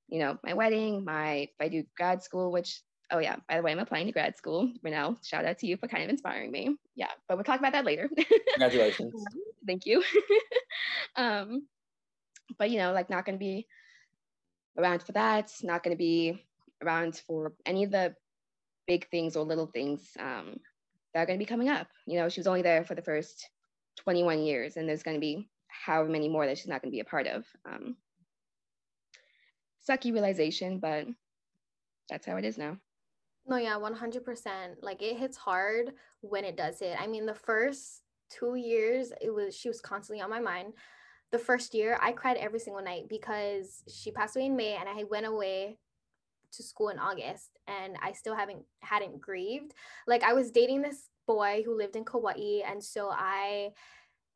[0.08, 3.62] you know, my wedding, my if I do grad school, which oh yeah, by the
[3.62, 4.70] way, I'm applying to grad school.
[4.84, 6.76] Renelle, shout out to you for kind of inspiring me.
[6.94, 8.08] Yeah, but we'll talk about that later.
[8.54, 9.12] Congratulations.
[9.66, 10.02] Thank you.
[11.16, 11.66] um,
[12.58, 13.66] but you know, like not going to be
[14.76, 15.52] around for that.
[15.62, 16.44] Not going to be
[16.82, 18.14] around for any of the
[18.86, 20.56] big things or little things um,
[21.12, 21.88] that are going to be coming up.
[22.06, 23.48] You know, she was only there for the first
[23.98, 26.96] 21 years, and there's going to be however many more that she's not going to
[26.96, 27.44] be a part of.
[27.70, 27.96] Um,
[29.88, 31.06] sucky realization, but
[32.08, 32.78] that's how it is now.
[33.46, 34.76] No, yeah, 100%.
[34.82, 36.96] Like it hits hard when it does hit.
[37.00, 40.74] I mean, the first two years, it was she was constantly on my mind.
[41.32, 44.88] The first year, I cried every single night because she passed away in May, and
[44.88, 45.78] I went away
[46.52, 49.72] to school in August, and I still haven't hadn't grieved.
[50.06, 52.62] Like I was dating this boy who lived in Kauai.
[52.66, 53.70] And so I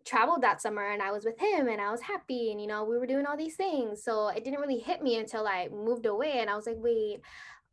[0.05, 2.83] traveled that summer and I was with him and I was happy and you know
[2.85, 6.07] we were doing all these things so it didn't really hit me until I moved
[6.07, 7.21] away and I was like wait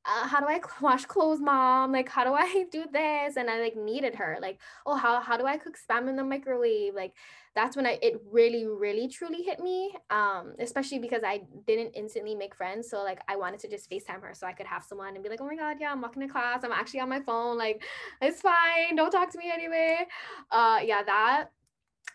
[0.10, 1.92] uh, how do I wash clothes mom?
[1.92, 3.38] Like how do I do this?
[3.38, 6.24] And I like needed her like oh how how do I cook spam in the
[6.24, 6.96] microwave?
[6.96, 7.14] Like
[7.56, 12.36] that's when I it really really truly hit me um especially because I didn't instantly
[12.36, 15.16] make friends so like I wanted to just FaceTime her so I could have someone
[15.16, 17.20] and be like oh my god yeah I'm walking to class I'm actually on my
[17.20, 17.84] phone like
[18.22, 20.06] it's fine don't talk to me anyway.
[20.52, 21.48] Uh yeah that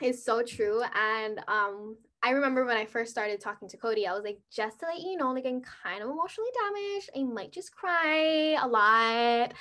[0.00, 4.14] is so true and um I remember when I first started talking to Cody, I
[4.14, 7.10] was like, just to let you know, like I'm kind of emotionally damaged.
[7.16, 9.52] I might just cry a lot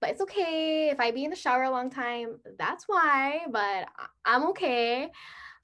[0.00, 2.38] but it's okay if I be in the shower a long time.
[2.58, 3.86] That's why, but
[4.24, 5.10] I'm okay.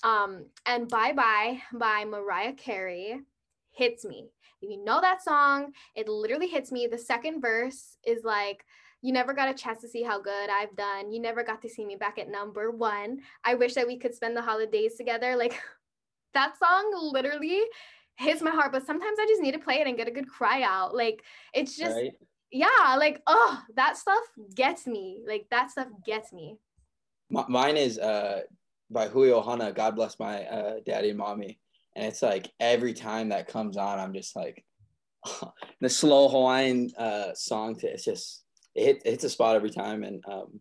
[0.05, 3.21] Um, and Bye Bye by Mariah Carey
[3.73, 4.29] hits me.
[4.61, 6.87] If you know that song, it literally hits me.
[6.87, 8.65] The second verse is like,
[9.03, 11.13] you never got a chance to see how good I've done.
[11.13, 13.21] You never got to see me back at number one.
[13.45, 15.37] I wish that we could spend the holidays together.
[15.47, 15.61] Like
[16.37, 17.63] that song literally
[18.19, 20.29] hits my heart, but sometimes I just need to play it and get a good
[20.29, 20.95] cry out.
[20.95, 21.23] Like
[21.53, 22.13] it's just right
[22.51, 24.23] yeah, like oh, that stuff
[24.55, 25.21] gets me.
[25.27, 26.57] Like that stuff gets me.
[27.37, 28.43] M- mine is uh
[28.91, 31.59] by Hui Ohana, God bless my uh, daddy and mommy.
[31.97, 34.65] And it's like every time that comes on, I'm just like
[35.81, 37.75] the slow Hawaiian uh, song.
[37.77, 38.45] To, it's just
[38.75, 40.61] it, hit, it hits a spot every time and um,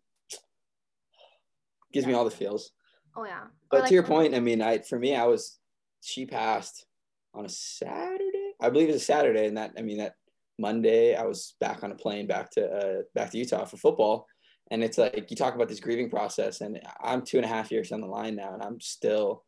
[1.94, 2.14] gives yeah.
[2.14, 2.72] me all the feels.
[3.16, 3.44] Oh yeah.
[3.70, 5.60] But like, to your point, I mean, I for me, I was
[6.06, 6.86] she passed
[7.34, 8.54] on a Saturday.
[8.62, 10.16] I believe it was a Saturday, and that I mean that
[10.60, 14.28] Monday I was back on a plane back to uh, back to Utah for football,
[14.72, 17.72] and it's like you talk about this grieving process, and I'm two and a half
[17.72, 19.44] years down the line now, and I'm still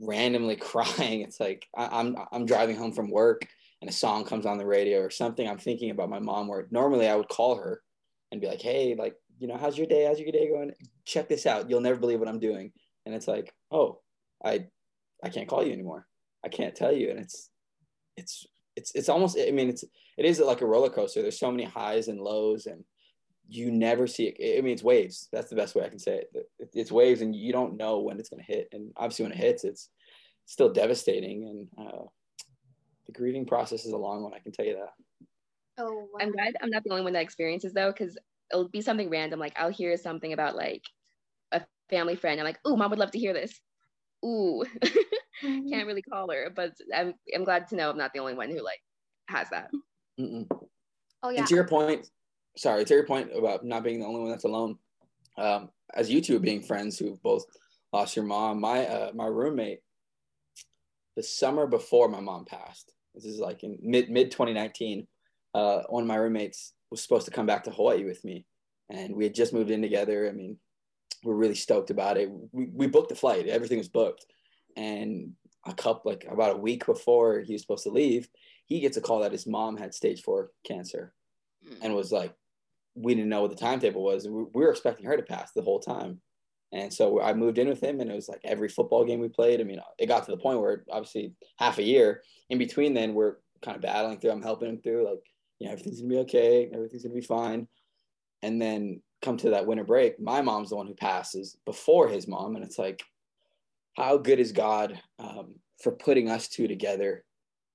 [0.00, 1.22] randomly crying.
[1.22, 3.46] It's like I, am I'm, I'm driving home from work,
[3.80, 5.48] and a song comes on the radio or something.
[5.48, 6.46] I'm thinking about my mom.
[6.46, 7.82] Where normally I would call her
[8.30, 10.04] and be like, "Hey, like you know, how's your day?
[10.04, 10.72] How's your day going?
[11.06, 11.70] Check this out.
[11.70, 12.72] You'll never believe what I'm doing."
[13.06, 14.00] And it's like, "Oh,
[14.44, 14.66] I
[15.24, 16.06] I can't call you anymore.
[16.44, 17.50] I can't tell you." And it's
[18.16, 19.84] it's it's it's almost I mean it's
[20.16, 21.22] it is like a roller coaster.
[21.22, 22.84] There's so many highs and lows and
[23.48, 24.58] you never see it.
[24.58, 25.28] I mean, it's waves.
[25.32, 26.48] That's the best way I can say it.
[26.72, 28.68] It's waves, and you don't know when it's going to hit.
[28.72, 29.90] And obviously, when it hits, it's
[30.46, 31.68] still devastating.
[31.76, 32.04] And uh,
[33.06, 34.34] the grieving process is a long one.
[34.34, 34.92] I can tell you that.
[35.78, 36.18] Oh, wow.
[36.20, 38.16] I'm glad I'm not the only one that experiences though, because
[38.52, 39.40] it'll be something random.
[39.40, 40.84] Like I'll hear something about like
[41.52, 42.40] a family friend.
[42.40, 43.60] I'm like, oh, mom would love to hear this.
[44.24, 45.68] Ooh, mm-hmm.
[45.68, 48.50] can't really call her, but I'm I'm glad to know I'm not the only one
[48.50, 48.80] who like
[49.28, 49.70] has that.
[50.18, 50.46] Mm-mm.
[51.22, 51.40] Oh yeah.
[51.40, 52.06] And to your point,
[52.56, 54.78] sorry, to your point about not being the only one that's alone.
[55.36, 57.44] Um, as you two being friends who both
[57.92, 59.80] lost your mom, my uh, my roommate,
[61.16, 65.06] the summer before my mom passed, this is like in mid mid 2019,
[65.54, 68.46] uh, one of my roommates was supposed to come back to Hawaii with me,
[68.90, 70.28] and we had just moved in together.
[70.28, 70.58] I mean,
[71.24, 72.30] we're really stoked about it.
[72.52, 74.26] We we booked the flight, everything was booked,
[74.76, 75.32] and
[75.66, 78.28] a couple like about a week before he was supposed to leave,
[78.66, 81.14] he gets a call that his mom had stage four cancer,
[81.66, 81.74] hmm.
[81.82, 82.34] and was like
[82.94, 84.28] we didn't know what the timetable was.
[84.28, 86.20] We, were expecting her to pass the whole time.
[86.72, 89.28] And so I moved in with him, and it was like every football game we
[89.28, 89.60] played.
[89.60, 93.14] I mean, it got to the point where obviously half a year in between, then
[93.14, 94.32] we're kind of battling through.
[94.32, 95.24] I'm helping him through, like,
[95.58, 97.68] you know, everything's gonna be okay, everything's gonna be fine.
[98.42, 102.28] And then come to that winter break, my mom's the one who passes before his
[102.28, 103.02] mom, and it's like,
[103.96, 107.24] how good is God um, for putting us two together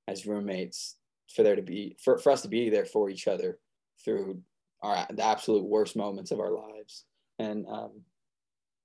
[0.08, 0.96] as roommates,
[1.34, 3.60] for there to be for, for us to be there for each other
[4.04, 4.42] through
[4.82, 7.06] our the absolute worst moments of our lives.
[7.38, 8.02] And um,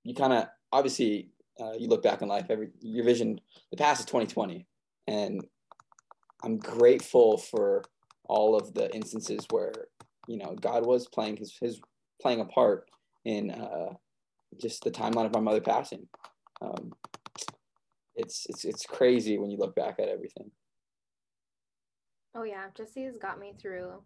[0.03, 3.39] you kind of obviously uh, you look back in life every your vision
[3.71, 4.65] the past is 2020
[5.07, 5.45] and
[6.43, 7.83] i'm grateful for
[8.25, 9.73] all of the instances where
[10.27, 11.79] you know god was playing his his
[12.21, 12.89] playing a part
[13.25, 13.93] in uh,
[14.59, 16.07] just the timeline of my mother passing
[16.61, 16.93] um,
[18.15, 20.49] it's it's it's crazy when you look back at everything
[22.35, 24.01] oh yeah jesse has got me through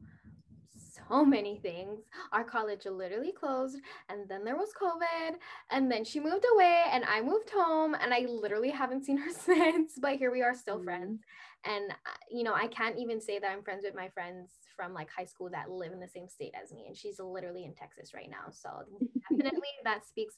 [1.09, 1.99] so many things.
[2.31, 3.77] Our college literally closed,
[4.09, 5.35] and then there was COVID,
[5.71, 9.31] and then she moved away, and I moved home, and I literally haven't seen her
[9.45, 9.93] since.
[9.99, 10.85] But here we are, still mm-hmm.
[10.85, 11.21] friends.
[11.65, 14.93] And uh, you know, I can't even say that I'm friends with my friends from
[14.93, 17.73] like high school that live in the same state as me, and she's literally in
[17.73, 18.51] Texas right now.
[18.51, 18.69] So
[19.29, 20.35] definitely that speaks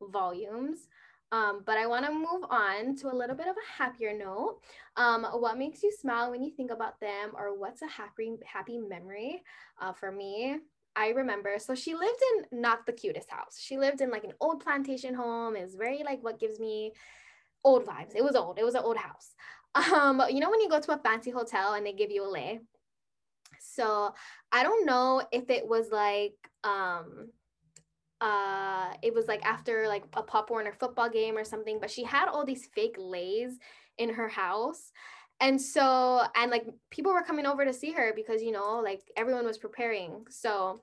[0.00, 0.88] volumes.
[1.32, 4.60] Um, but I want to move on to a little bit of a happier note.
[4.96, 8.78] Um, what makes you smile when you think about them, or what's a happy happy
[8.78, 9.42] memory?
[9.80, 10.56] Uh, for me,
[10.96, 11.56] I remember.
[11.58, 13.58] So she lived in not the cutest house.
[13.60, 15.56] She lived in like an old plantation home.
[15.56, 16.92] It's very like what gives me
[17.64, 18.14] old vibes.
[18.14, 18.58] It was old.
[18.58, 19.34] It was an old house.
[19.74, 22.30] Um, you know when you go to a fancy hotel and they give you a
[22.30, 22.60] lei.
[23.60, 24.14] So
[24.52, 27.30] I don't know if it was like um
[28.20, 32.04] uh it was like after like a pop warner football game or something but she
[32.04, 33.58] had all these fake leis
[33.98, 34.92] in her house.
[35.40, 39.00] And so and like people were coming over to see her because you know like
[39.16, 40.24] everyone was preparing.
[40.30, 40.80] So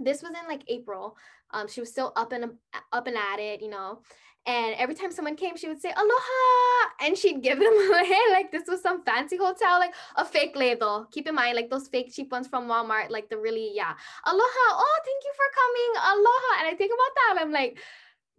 [0.00, 1.16] this was in like april.
[1.52, 2.52] Um she was still up and
[2.92, 4.00] up and at it you know
[4.48, 7.04] and every time someone came, she would say, Aloha.
[7.04, 11.06] And she'd give them a like this was some fancy hotel, like a fake label.
[11.10, 13.92] Keep in mind, like those fake cheap ones from Walmart, like the really, yeah.
[14.24, 14.66] Aloha.
[14.70, 16.18] Oh, thank you for coming.
[16.18, 16.60] Aloha.
[16.60, 17.42] And I think about that.
[17.42, 17.78] I'm like,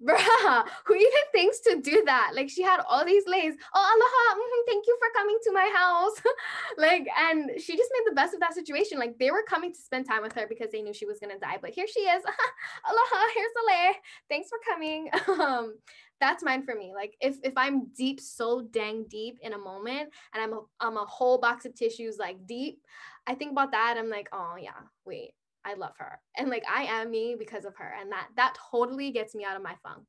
[0.03, 2.31] bruh, who even thinks to do that?
[2.33, 3.53] Like she had all these leis.
[3.73, 6.21] Oh, aloha, mm-hmm, thank you for coming to my house.
[6.77, 8.99] like, and she just made the best of that situation.
[8.99, 11.39] Like they were coming to spend time with her because they knew she was gonna
[11.39, 11.57] die.
[11.61, 12.23] But here she is.
[12.89, 13.93] aloha, here's a lei.
[14.29, 15.09] Thanks for coming.
[15.41, 15.75] um,
[16.19, 16.93] that's mine for me.
[16.93, 20.97] Like if if I'm deep, so dang deep in a moment, and I'm a I'm
[20.97, 22.81] a whole box of tissues like deep,
[23.25, 23.95] I think about that.
[23.97, 24.71] I'm like, oh yeah,
[25.05, 25.31] wait,
[25.65, 29.11] I love her, and like I am me because of her, and that that totally
[29.11, 30.05] gets me out of my funk.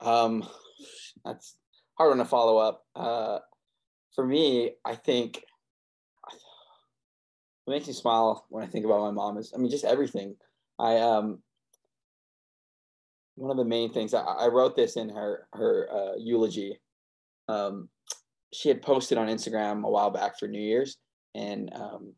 [0.00, 0.46] Um,
[1.24, 1.56] that's
[1.96, 2.84] hard one to follow up.
[2.94, 3.38] Uh,
[4.14, 5.42] for me, I think
[7.64, 10.36] what makes me smile when I think about my mom is, I mean, just everything.
[10.78, 11.38] I um,
[13.36, 16.80] one of the main things I, I wrote this in her her uh, eulogy.
[17.48, 17.88] Um,
[18.54, 20.96] she had posted on Instagram a while back for New Year's,
[21.34, 22.12] and um,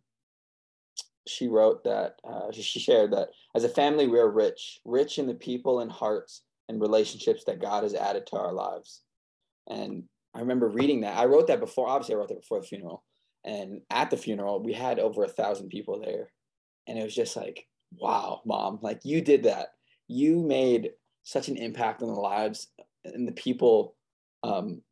[1.26, 5.26] she wrote that uh, she shared that as a family we are rich, rich in
[5.26, 9.02] the people and hearts and relationships that God has added to our lives.
[9.68, 11.16] And I remember reading that.
[11.16, 11.88] I wrote that before.
[11.88, 13.02] Obviously, I wrote that before the funeral.
[13.44, 16.32] And at the funeral, we had over a thousand people there,
[16.86, 17.66] and it was just like,
[17.98, 19.68] wow, mom, like you did that.
[20.08, 20.90] You made
[21.22, 22.68] such an impact on the lives
[23.04, 23.94] and the people
[24.42, 24.82] um,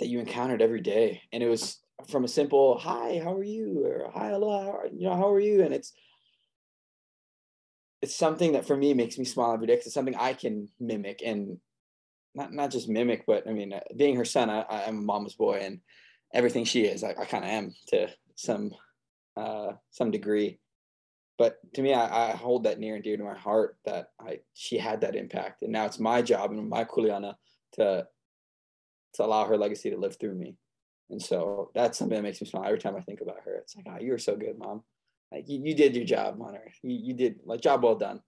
[0.00, 1.22] that you encountered every day.
[1.32, 1.78] And it was
[2.08, 5.30] from a simple "Hi, how are you?" or "Hi, hello, how are, you know, how
[5.30, 5.92] are you?" And it's
[8.02, 10.68] it's something that for me makes me smile every day because it's something I can
[10.80, 11.58] mimic and
[12.34, 15.60] not not just mimic, but I mean, being her son, I, I'm a mama's boy,
[15.62, 15.80] and
[16.32, 18.70] everything she is, I, I kind of am to some
[19.36, 20.58] uh, some degree.
[21.38, 24.40] But to me, I, I, hold that near and dear to my heart that I
[24.54, 27.34] she had that impact, and now it's my job and my kuleana
[27.72, 28.06] to
[29.14, 30.56] to allow her legacy to live through me.
[31.10, 33.56] And so that's something that makes me smile every time I think about her.
[33.56, 34.82] It's like, oh, you were so good, mom.
[35.32, 36.72] Like you, you did your job on her.
[36.82, 38.20] You, you did like job well done.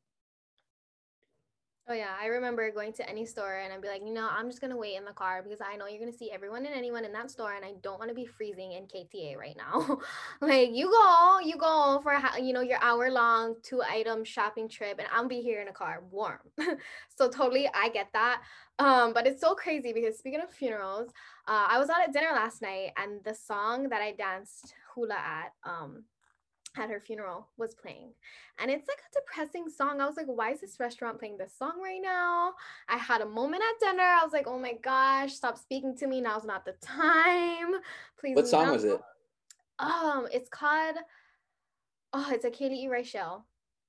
[1.89, 4.49] Oh yeah, I remember going to any store and I'd be like, you know, I'm
[4.49, 7.05] just gonna wait in the car because I know you're gonna see everyone and anyone
[7.05, 9.99] in that store, and I don't want to be freezing in KTA right now.
[10.41, 15.01] like you go, you go for you know your hour long two item shopping trip,
[15.01, 16.39] and I'll be here in a car warm.
[17.17, 18.43] so totally, I get that.
[18.79, 21.11] Um, but it's so crazy because speaking of funerals,
[21.49, 25.15] uh, I was out at dinner last night, and the song that I danced hula
[25.15, 26.05] at, um,
[26.77, 28.13] at her funeral was playing.
[28.59, 30.01] And it's like a depressing song.
[30.01, 32.55] I was like, why is this restaurant playing this song right now?
[32.89, 34.03] I had a moment at dinner.
[34.03, 36.21] I was like, oh my gosh, stop speaking to me.
[36.21, 37.75] Now's not the time.
[38.19, 38.37] Please.
[38.37, 39.01] What song was it?
[39.79, 40.97] Um, it's called
[42.15, 42.89] Oh, it's a Kaylee E.
[42.89, 43.47] Rachel.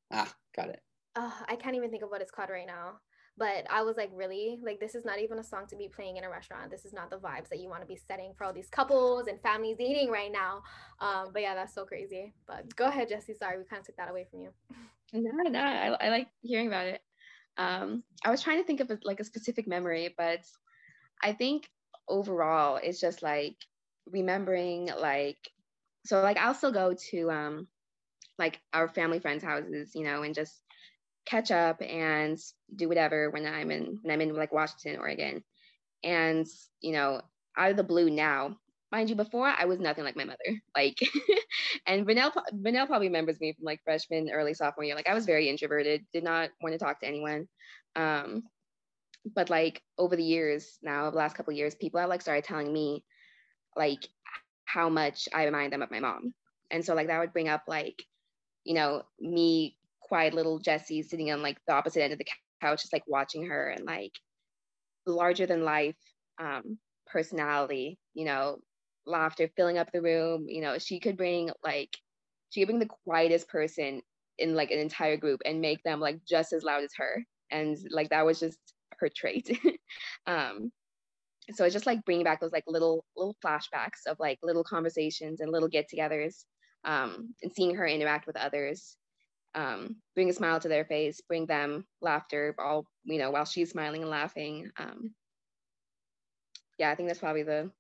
[0.10, 0.82] Ah, got it.
[1.18, 3.00] Oh, I can't even think of what it's called right now
[3.38, 4.60] but i was like really?
[4.64, 6.70] Like this is not even a song to be playing in a restaurant.
[6.72, 9.28] This is not the vibes that you want to be setting for all these couples
[9.28, 10.62] and families eating right now.
[11.00, 12.34] Um but yeah that's so crazy.
[12.48, 13.34] But go ahead jesse.
[13.34, 14.50] Sorry we kind of took that away from you.
[15.14, 17.02] No no I, I like hearing about it.
[17.58, 20.40] Um i was trying to think of a, like a specific memory but
[21.22, 21.70] i think
[22.08, 23.56] overall it's just like
[24.12, 25.38] remembering like
[26.06, 27.68] so like i'll still go to um
[28.38, 30.63] like our family friends houses you know and just
[31.26, 32.38] catch up and
[32.76, 35.44] do whatever when I'm in when I'm in like Washington, Oregon.
[36.04, 36.46] And
[36.82, 37.22] you know,
[37.58, 38.58] out of the blue now,
[38.94, 40.38] mind you, before I was nothing like my mother.
[40.76, 40.98] Like,
[41.88, 44.96] and Vanell, Vanell probably remembers me from like freshman, early sophomore year.
[44.96, 47.48] Like, I was very introverted, did not want to talk to anyone.
[47.96, 48.44] Um,
[49.36, 52.72] but like over the years now, the last couple years, people have like started telling
[52.72, 53.04] me
[53.76, 54.08] like
[54.66, 56.34] how much I remind them of my mom.
[56.72, 58.04] And so like that would bring up like,
[58.64, 59.78] you know, me
[60.14, 62.28] quiet little Jesse sitting on like the opposite end of the
[62.62, 64.12] couch, just like watching her and like
[65.08, 65.96] larger than life
[66.40, 68.60] um, personality, you know,
[69.08, 70.46] laughter filling up the room.
[70.48, 71.90] You know, she could bring like,
[72.52, 74.04] she could bring the quietest person
[74.38, 77.26] in like an entire group and make them like just as loud as her.
[77.50, 78.60] And like that was just
[79.00, 79.50] her trait.
[80.28, 80.72] um,
[81.54, 85.40] so it's just like bringing back those like little little flashbacks of like little conversations
[85.40, 86.44] and little get-togethers
[86.86, 88.96] um, and seeing her interact with others
[89.56, 93.72] um, bring a smile to their face, bring them laughter, all you know, while she's
[93.72, 94.72] smiling and laughing.
[94.78, 95.14] Um,
[96.80, 97.72] yeah, I think that's probably the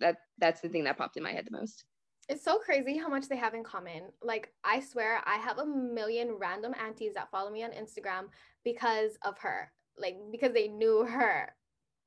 [0.00, 1.84] that that's the thing that popped in my head the most.
[2.28, 4.04] It's so crazy how much they have in common.
[4.22, 8.28] Like I swear, I have a million random aunties that follow me on Instagram
[8.64, 9.70] because of her.
[9.98, 11.52] Like because they knew her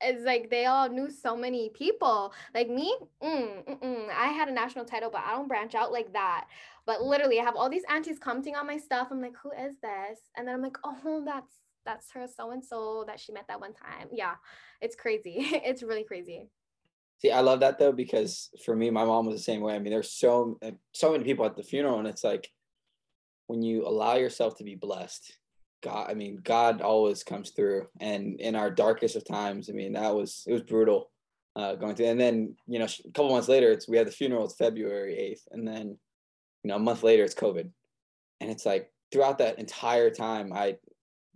[0.00, 2.32] it's like they all knew so many people.
[2.54, 5.92] Like me, mm, mm, mm, I had a national title, but I don't branch out
[5.92, 6.46] like that.
[6.86, 9.08] But literally, I have all these aunties commenting on my stuff.
[9.10, 10.20] I'm like, who is this?
[10.36, 11.52] And then I'm like, oh, that's
[11.84, 14.08] that's her so and so that she met that one time.
[14.12, 14.34] Yeah,
[14.80, 15.36] it's crazy.
[15.38, 16.48] it's really crazy.
[17.18, 19.74] See, I love that though because for me, my mom was the same way.
[19.74, 22.48] I mean, there's so uh, so many people at the funeral, and it's like
[23.46, 25.38] when you allow yourself to be blessed
[25.86, 27.86] God, I mean, God always comes through.
[28.00, 31.10] And in our darkest of times, I mean, that was it was brutal
[31.54, 32.06] uh, going through.
[32.06, 34.44] And then you know, a couple months later, it's we had the funeral.
[34.44, 35.96] It's February eighth, and then
[36.64, 37.70] you know, a month later, it's COVID.
[38.40, 40.78] And it's like throughout that entire time, I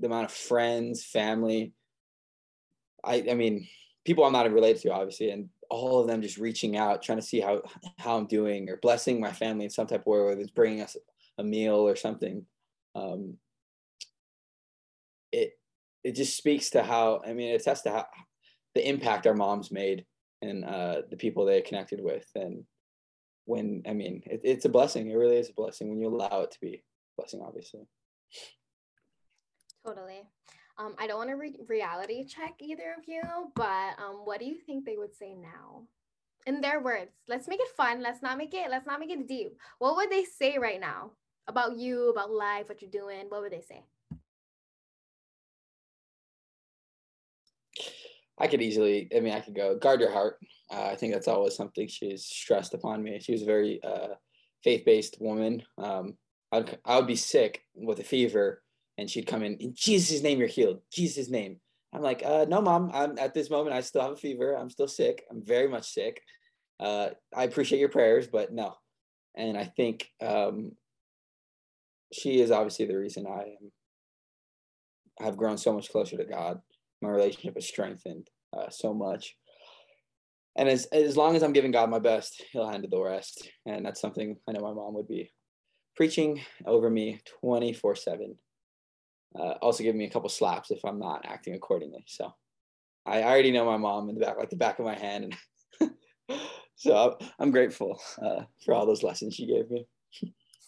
[0.00, 1.72] the amount of friends, family,
[3.04, 3.68] I I mean,
[4.04, 7.24] people I'm not related to, obviously, and all of them just reaching out, trying to
[7.24, 7.62] see how
[7.98, 10.80] how I'm doing, or blessing my family in some type of way, whether it's bringing
[10.80, 10.96] us
[11.38, 12.44] a meal or something.
[12.96, 13.36] Um,
[15.32, 15.52] it
[16.02, 18.06] it just speaks to how I mean it attests to how
[18.74, 20.04] the impact our moms made
[20.42, 22.26] and uh, the people they connected with.
[22.34, 22.64] And
[23.44, 25.10] when, I mean, it, it's a blessing.
[25.10, 26.82] It really is a blessing when you allow it to be a
[27.16, 27.80] blessing, obviously.
[29.84, 30.22] Totally.
[30.78, 33.22] Um, I don't want to re- reality check either of you,
[33.54, 35.82] but um, what do you think they would say now?
[36.46, 38.02] In their words, let's make it fun.
[38.02, 38.70] Let's not make it.
[38.70, 39.58] Let's not make it deep.
[39.78, 41.10] What would they say right now
[41.48, 43.26] about you, about life, what you're doing?
[43.28, 43.84] What would they say?
[48.40, 50.38] I could easily, I mean, I could go guard your heart.
[50.72, 53.20] Uh, I think that's always something she's stressed upon me.
[53.20, 54.14] She was a very uh,
[54.64, 55.62] faith based woman.
[55.76, 56.14] Um,
[56.50, 58.62] I'd, I would be sick with a fever
[58.96, 60.80] and she'd come in, in Jesus' name, you're healed.
[60.90, 61.60] Jesus' name.
[61.92, 64.56] I'm like, uh, no, mom, I'm at this moment, I still have a fever.
[64.56, 65.24] I'm still sick.
[65.30, 66.22] I'm very much sick.
[66.78, 68.74] Uh, I appreciate your prayers, but no.
[69.36, 70.72] And I think um,
[72.12, 73.72] she is obviously the reason I am,
[75.18, 76.60] have grown so much closer to God
[77.02, 79.36] my relationship has strengthened uh, so much.
[80.56, 83.48] And as as long as I'm giving God my best, He'll handle the rest.
[83.66, 85.30] And that's something I know my mom would be
[85.96, 88.36] preaching over me 24 seven.
[89.38, 92.04] Uh, also giving me a couple slaps if I'm not acting accordingly.
[92.08, 92.32] So
[93.06, 95.36] I already know my mom in the back, like the back of my hand,
[95.80, 95.90] and
[96.74, 99.86] so I'm grateful uh, for all those lessons she gave me.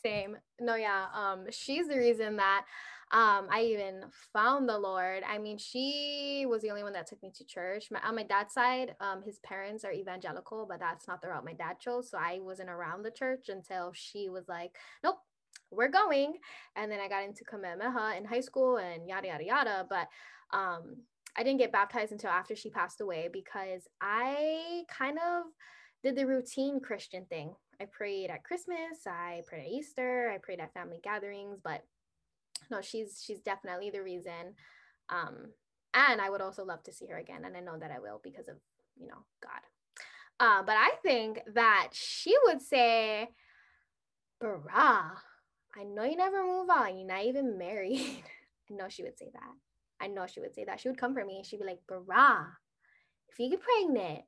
[0.04, 0.36] Same.
[0.60, 1.06] No, yeah.
[1.14, 2.64] Um, she's the reason that
[3.12, 5.22] um, I even found the Lord.
[5.28, 7.90] I mean, she was the only one that took me to church.
[7.90, 11.44] My, on my dad's side, um, his parents are evangelical, but that's not the route
[11.44, 12.10] my dad chose.
[12.10, 14.72] So I wasn't around the church until she was like,
[15.04, 15.18] nope,
[15.70, 16.38] we're going.
[16.74, 19.86] And then I got into Kamehameha in high school and yada, yada, yada.
[19.90, 20.08] But
[20.56, 20.96] um,
[21.36, 25.44] I didn't get baptized until after she passed away because I kind of
[26.02, 27.54] did the routine Christian thing.
[27.78, 31.82] I prayed at Christmas, I prayed at Easter, I prayed at family gatherings, but
[32.70, 34.54] no, she's she's definitely the reason.
[35.08, 35.52] Um,
[35.94, 38.20] and I would also love to see her again, and I know that I will
[38.22, 38.56] because of
[38.96, 39.60] you know God.
[40.40, 43.28] Uh, but I think that she would say,
[44.42, 44.62] "Bruh,
[45.76, 46.98] I know you never move on.
[46.98, 48.22] You're not even married."
[48.70, 49.52] I know she would say that.
[50.00, 50.80] I know she would say that.
[50.80, 52.46] She would come for me and she'd be like, "Bruh,
[53.28, 54.24] if you get pregnant,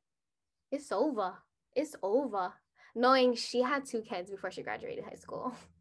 [0.71, 1.35] it's over.
[1.75, 2.53] It's over."
[2.95, 5.55] Knowing she had two kids before she graduated high school.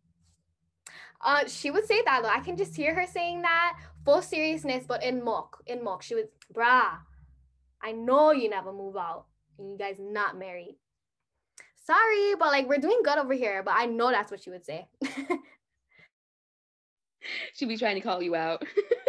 [1.24, 2.30] Uh, she would say that though.
[2.30, 6.04] I can just hear her saying that full seriousness, but in mock, in mock.
[6.04, 6.98] She was, brah,
[7.82, 9.26] I know you never move out
[9.58, 10.76] and you guys not married.
[11.86, 14.66] Sorry, but like we're doing good over here, but I know that's what she would
[14.66, 14.88] say.
[17.54, 18.64] She'd be trying to call you out.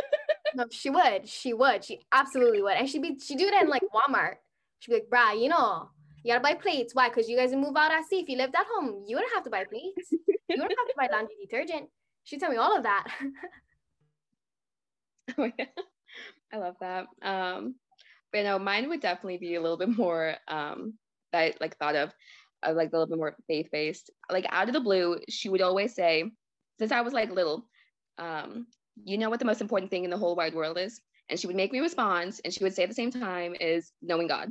[0.54, 1.28] no, she would.
[1.28, 1.84] She would.
[1.84, 2.76] She absolutely would.
[2.76, 4.36] And she'd be she'd do that in like Walmart.
[4.78, 5.88] She'd be like, brah, you know,
[6.22, 6.94] you gotta buy plates.
[6.94, 7.08] Why?
[7.08, 8.20] Because you guys move out at sea.
[8.20, 10.12] If you lived at home, you wouldn't have to buy plates.
[10.12, 11.88] You wouldn't have to buy laundry detergent.
[12.24, 13.06] She told me all of that.
[15.38, 15.66] oh yeah,
[16.52, 17.06] I love that.
[17.22, 17.76] Um,
[18.32, 20.94] but you know, mine would definitely be a little bit more um
[21.32, 22.12] that I like thought of,
[22.66, 24.10] uh, like a little bit more faith based.
[24.30, 26.24] Like out of the blue, she would always say,
[26.78, 27.66] since I was like little,
[28.18, 28.66] um,
[29.04, 31.46] you know what the most important thing in the whole wide world is, and she
[31.46, 34.50] would make me respond, and she would say at the same time is knowing God.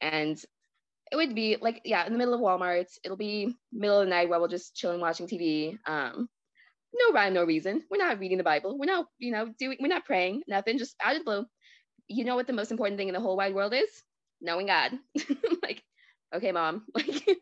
[0.00, 0.38] And
[1.12, 4.10] it would be like yeah in the middle of walmart it'll be middle of the
[4.10, 6.28] night while we're just chilling watching tv um
[6.94, 7.82] no rhyme, no reason.
[7.90, 8.78] We're not reading the Bible.
[8.78, 11.46] We're not, you know, doing, we're not praying, nothing, just out of the blue.
[12.08, 14.02] You know what the most important thing in the whole wide world is?
[14.40, 14.92] Knowing God.
[15.62, 15.82] like,
[16.34, 16.84] okay, mom.
[16.94, 17.38] Like,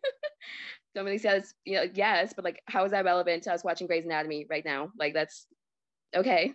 [0.96, 4.06] somebody says, you know, yes, but like, how is that relevant to us watching Grey's
[4.06, 4.90] Anatomy right now?
[4.98, 5.46] Like, that's
[6.14, 6.52] okay.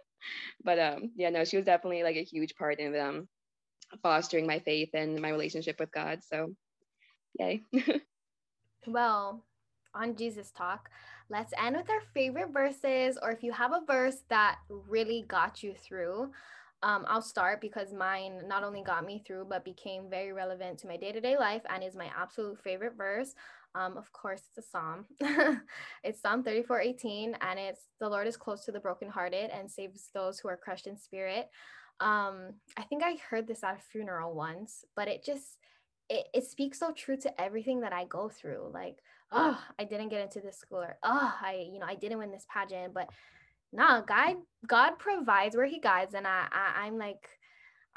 [0.64, 3.28] but um, yeah, no, she was definitely like a huge part in um
[4.02, 6.20] fostering my faith and my relationship with God.
[6.22, 6.54] So,
[7.38, 7.62] yay.
[8.86, 9.44] well,
[9.94, 10.88] on Jesus Talk,
[11.32, 15.62] let's end with our favorite verses, or if you have a verse that really got
[15.62, 16.30] you through.
[16.82, 20.88] Um, I'll start because mine not only got me through, but became very relevant to
[20.88, 23.34] my day to day life and is my absolute favorite verse.
[23.74, 25.06] Um, of course, it's a psalm.
[26.04, 30.10] it's Psalm 34 18, and it's the Lord is close to the brokenhearted and saves
[30.12, 31.48] those who are crushed in spirit.
[32.00, 35.56] Um, I think I heard this at a funeral once, but it just
[36.10, 38.70] it, it speaks so true to everything that I go through.
[38.74, 38.98] Like,
[39.32, 42.30] oh, I didn't get into this school, or oh, I, you know, I didn't win
[42.30, 43.08] this pageant, but
[43.72, 47.28] nah, God, God provides where He guides, and I, I I'm like,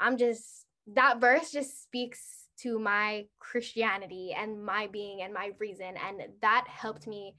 [0.00, 5.94] I'm just that verse just speaks to my Christianity and my being and my reason,
[6.06, 7.34] and that helped me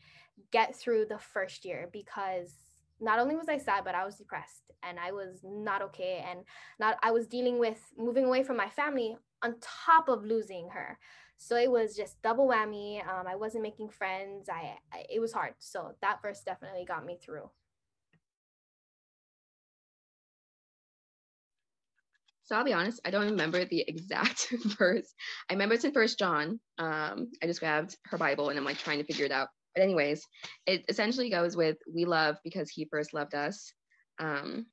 [0.52, 2.54] get through the first year because
[3.00, 6.26] not only was I sad, but I was depressed and I was not okay.
[6.28, 6.42] And
[6.80, 10.98] not I was dealing with moving away from my family on top of losing her.
[11.38, 13.02] So it was just double whammy.
[13.08, 14.50] Um, I wasn't making friends.
[14.50, 15.54] I, I it was hard.
[15.60, 17.50] So that verse definitely got me through.
[22.44, 24.48] So I'll be honest, I don't remember the exact
[24.80, 25.14] verse.
[25.50, 26.60] I remember it's in First John.
[26.78, 29.50] Um, I just grabbed her Bible and I'm like trying to figure it out.
[29.76, 30.26] But anyways,
[30.66, 33.72] it essentially goes with "We love because He first loved us."
[34.20, 34.66] Um,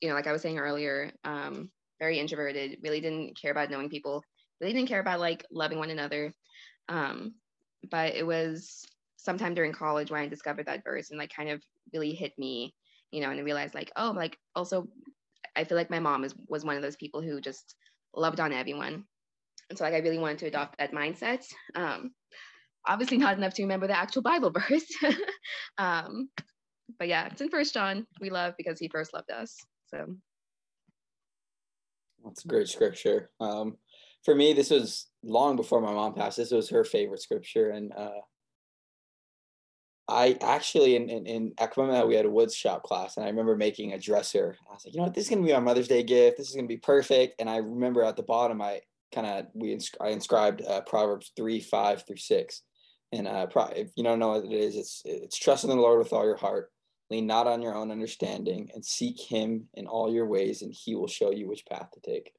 [0.00, 3.88] you know, like I was saying earlier, um, very introverted, really didn't care about knowing
[3.88, 4.24] people,
[4.62, 6.32] really didn't care about like loving one another.
[6.88, 7.34] Um,
[7.90, 8.84] but it was
[9.16, 12.74] sometime during college when I discovered that verse and like kind of really hit me,
[13.10, 14.88] you know, and I realized like, oh, like also
[15.54, 17.74] I feel like my mom is was one of those people who just
[18.14, 19.04] loved on everyone.
[19.68, 21.44] And so like I really wanted to adopt that mindset.
[21.74, 22.12] Um,
[22.86, 24.86] obviously not enough to remember the actual Bible verse.
[25.78, 26.28] um,
[26.98, 28.06] but yeah, it's in First John.
[28.20, 29.56] We love because he first loved us.
[29.86, 30.06] So
[32.24, 33.30] that's a great scripture.
[33.40, 33.76] Um,
[34.24, 36.36] for me, this was long before my mom passed.
[36.36, 38.20] This was her favorite scripture, and uh,
[40.08, 41.52] I actually in in, in
[42.06, 44.56] we had a wood shop class, and I remember making a dresser.
[44.68, 46.38] I was like, you know what, this is gonna be my Mother's Day gift.
[46.38, 47.40] This is gonna be perfect.
[47.40, 48.80] And I remember at the bottom, I
[49.12, 52.62] kind of we I inscribed uh, Proverbs three five through six,
[53.12, 55.76] and uh, pro- if you don't know what it is, it's it's trust in the
[55.76, 56.70] Lord with all your heart,
[57.10, 60.94] lean not on your own understanding, and seek Him in all your ways, and He
[60.94, 62.32] will show you which path to take.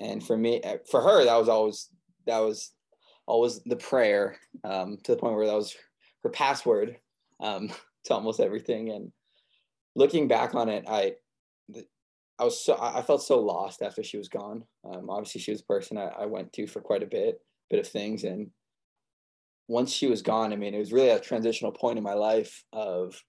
[0.00, 1.88] And for me, uh, for her, that was always
[2.26, 2.72] that was
[3.26, 5.76] always the prayer um, to the point where that was
[6.22, 6.96] her password
[7.40, 7.70] um,
[8.04, 8.90] to almost everything.
[8.90, 9.12] And
[9.94, 11.14] looking back on it, I
[12.38, 14.64] I was so I felt so lost after she was gone.
[14.90, 17.80] Um, obviously, she was a person I, I went to for quite a bit bit
[17.80, 18.50] of things, and
[19.68, 22.64] once she was gone, I mean, it was really a transitional point in my life
[22.72, 23.22] of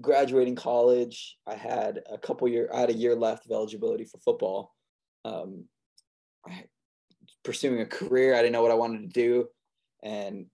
[0.00, 1.36] graduating college.
[1.46, 4.72] I had a couple year I had a year left of eligibility for football.
[5.24, 5.64] Um,
[7.44, 8.34] pursuing a career.
[8.34, 9.48] I didn't know what I wanted to do,
[10.02, 10.46] and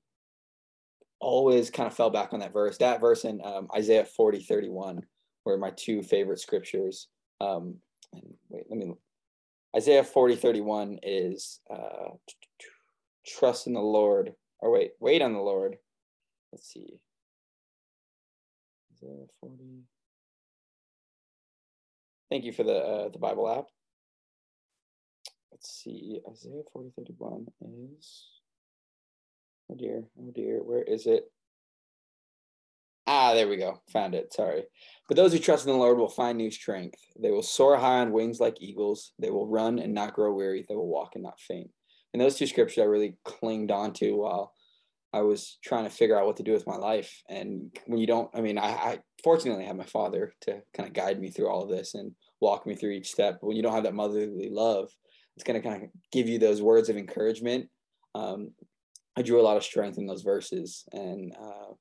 [1.20, 2.78] always kind of fell back on that verse.
[2.78, 5.02] That verse in um, Isaiah 40, 31
[5.44, 7.08] were my two favorite scriptures.
[7.40, 7.76] Um,
[8.12, 8.94] and wait, let me,
[9.76, 12.10] Isaiah 40, 31 is uh,
[13.26, 15.76] trust in the Lord, or wait, wait on the Lord.
[16.52, 16.98] Let's see.
[18.94, 19.56] Isaiah 40.
[22.30, 23.64] Thank you for the uh, the Bible app.
[25.58, 26.20] Let's see.
[26.30, 27.46] Isaiah 40, 31
[27.98, 28.26] is
[29.70, 31.30] Oh dear, oh dear, where is it?
[33.08, 33.80] Ah, there we go.
[33.92, 34.32] Found it.
[34.32, 34.62] Sorry.
[35.08, 37.00] But those who trust in the Lord will find new strength.
[37.18, 39.12] They will soar high on wings like eagles.
[39.18, 40.64] They will run and not grow weary.
[40.68, 41.70] They will walk and not faint.
[42.12, 44.52] And those two scriptures I really clinged on to while
[45.12, 47.22] I was trying to figure out what to do with my life.
[47.28, 50.94] And when you don't, I mean, I, I fortunately have my father to kind of
[50.94, 53.38] guide me through all of this and walk me through each step.
[53.40, 54.90] But when you don't have that motherly love,
[55.38, 57.68] it's going to kind of give you those words of encouragement
[58.18, 58.50] um,
[59.16, 61.72] I drew a lot of strength in those verses, and uh,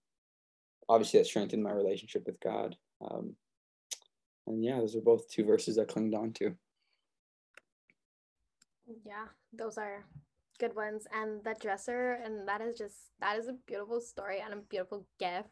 [0.90, 2.76] obviously that strengthened my relationship with God.
[3.02, 3.36] Um,
[4.48, 6.56] and yeah, those are both two verses I clinged on to.
[9.06, 10.06] Yeah, those are
[10.60, 11.06] good ones.
[11.14, 15.06] And that dresser, and that is just that is a beautiful story and a beautiful
[15.20, 15.50] gift.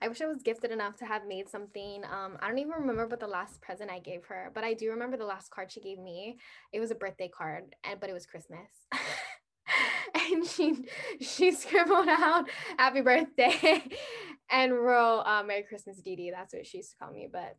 [0.00, 2.02] I wish I was gifted enough to have made something.
[2.04, 4.90] Um, I don't even remember what the last present I gave her, but I do
[4.90, 6.38] remember the last card she gave me.
[6.72, 8.68] It was a birthday card, and but it was Christmas.
[10.32, 10.84] and she
[11.20, 13.82] she scribbled out happy birthday
[14.50, 17.56] and wrote uh, merry christmas Dee that's what she used to call me but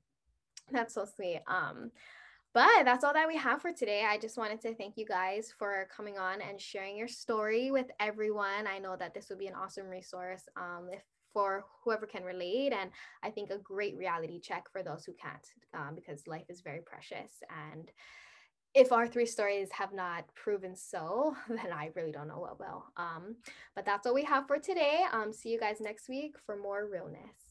[0.72, 1.92] that's so sweet um
[2.54, 4.04] but that's all that we have for today.
[4.06, 7.88] I just wanted to thank you guys for coming on and sharing your story with
[8.00, 8.68] everyone.
[8.68, 11.02] I know that this would be an awesome resource um, if
[11.34, 12.92] for whoever can relate, and
[13.24, 16.82] I think a great reality check for those who can't, um, because life is very
[16.82, 17.32] precious
[17.74, 17.92] and
[18.74, 22.86] if our three stories have not proven so, then I really don't know what will.
[22.98, 23.36] Um,
[23.76, 25.02] but that's all we have for today.
[25.12, 27.51] Um, see you guys next week for more realness.